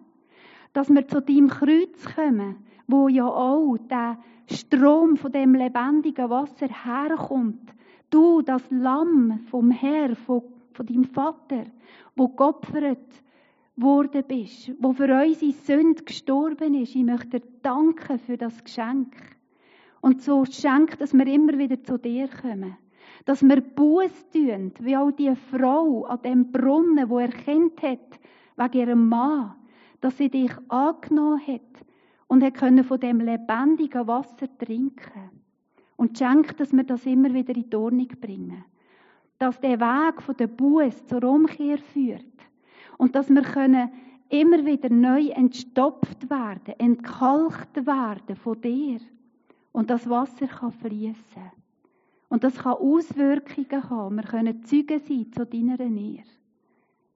dass 0.71 0.89
wir 0.89 1.05
zu 1.05 1.21
deinem 1.21 1.49
Kreuz 1.49 2.15
kommen, 2.15 2.55
wo 2.87 3.09
ja 3.09 3.25
auch 3.25 3.75
der 3.89 4.17
Strom 4.49 5.17
von 5.17 5.33
dem 5.33 5.53
lebendigen 5.53 6.29
Wasser 6.29 6.69
herkommt. 6.69 7.73
Du, 8.09 8.41
das 8.41 8.63
Lamm 8.71 9.39
vom 9.49 9.69
Herr, 9.69 10.15
von, 10.15 10.43
von 10.71 10.85
deinem 10.85 11.03
Vater, 11.03 11.65
wo 12.15 12.29
geopfert 12.29 13.21
worden 13.77 14.23
bist, 14.27 14.71
wo 14.79 14.91
für 14.91 15.03
unsere 15.03 15.51
Sünde 15.51 16.03
gestorben 16.03 16.73
ist. 16.73 16.95
Ich 16.95 17.03
möchte 17.03 17.39
dir 17.39 17.47
danken 17.61 18.19
für 18.19 18.35
das 18.35 18.63
Geschenk. 18.63 19.15
Und 20.01 20.21
so 20.21 20.45
schenkt, 20.45 20.99
dass 20.99 21.13
wir 21.13 21.27
immer 21.27 21.57
wieder 21.57 21.81
zu 21.83 21.97
dir 21.97 22.27
kommen. 22.27 22.75
Dass 23.25 23.43
wir 23.43 23.61
Buß 23.61 24.29
tun, 24.31 24.73
wie 24.79 24.97
auch 24.97 25.11
die 25.11 25.35
Frau 25.35 26.05
an 26.05 26.21
dem 26.23 26.51
Brunnen, 26.51 27.09
wo 27.09 27.19
erkennt 27.19 27.81
hat, 27.81 28.19
wegen 28.57 28.77
ihrem 28.79 29.09
Mann, 29.09 29.55
dass 30.01 30.17
sie 30.17 30.29
dich 30.29 30.51
angenommen 30.69 31.41
hat 31.45 31.85
und 32.27 32.43
er 32.43 32.51
können 32.51 32.83
von 32.83 32.99
dem 32.99 33.19
lebendigen 33.19 34.07
Wasser 34.07 34.47
trinken. 34.57 35.31
Und 35.95 36.17
schenkt, 36.17 36.59
dass 36.59 36.73
wir 36.73 36.83
das 36.83 37.05
immer 37.05 37.33
wieder 37.33 37.55
in 37.55 37.69
die 37.69 37.75
Ordnung 37.75 38.09
bringen. 38.21 38.65
Dass 39.39 39.59
der 39.59 39.79
Weg 39.79 40.21
von 40.21 40.35
der 40.35 40.47
Buß 40.47 41.07
zur 41.07 41.23
Umkehr 41.23 41.79
führt. 41.79 42.23
Und 42.97 43.15
dass 43.15 43.29
wir 43.29 43.41
können 43.43 43.89
immer 44.29 44.65
wieder 44.65 44.89
neu 44.89 45.29
entstopft 45.29 46.29
werden, 46.29 46.73
entkalkt 46.79 47.85
werden 47.85 48.35
von 48.35 48.61
dir. 48.61 48.99
Und 49.71 49.89
das 49.89 50.09
Wasser 50.09 50.47
kann 50.47 50.71
fließen. 50.71 51.51
Und 52.29 52.43
das 52.43 52.55
kann 52.55 52.73
Auswirkungen 52.73 53.89
haben. 53.89 54.15
Wir 54.17 54.23
können 54.23 54.65
Zeugen 54.65 54.99
sein 54.99 55.31
zu 55.31 55.45
deiner 55.45 55.77
Nähe. 55.77 56.23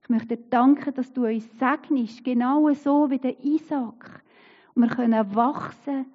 Ich 0.03 0.09
möchte 0.09 0.37
dir 0.37 0.43
danken, 0.49 0.93
dass 0.93 1.11
du 1.11 1.25
uns 1.25 1.47
segnest, 1.59 2.23
genau 2.23 2.71
so 2.73 3.09
wie 3.09 3.19
der 3.19 3.43
Isaac. 3.43 4.23
Wir 4.75 4.87
können 4.87 5.35
wachsen 5.35 6.05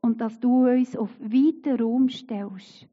und 0.00 0.20
dass 0.20 0.40
du 0.40 0.66
uns 0.68 0.96
auf 0.96 1.10
weiten 1.20 1.80
Raum 1.80 2.08
stellst 2.08 2.86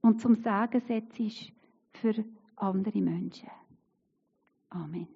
und 0.00 0.20
zum 0.20 0.34
Sagen 0.34 0.80
setzt 0.80 1.52
für 1.92 2.24
andere 2.56 3.00
Menschen. 3.00 3.50
Amen. 4.70 5.15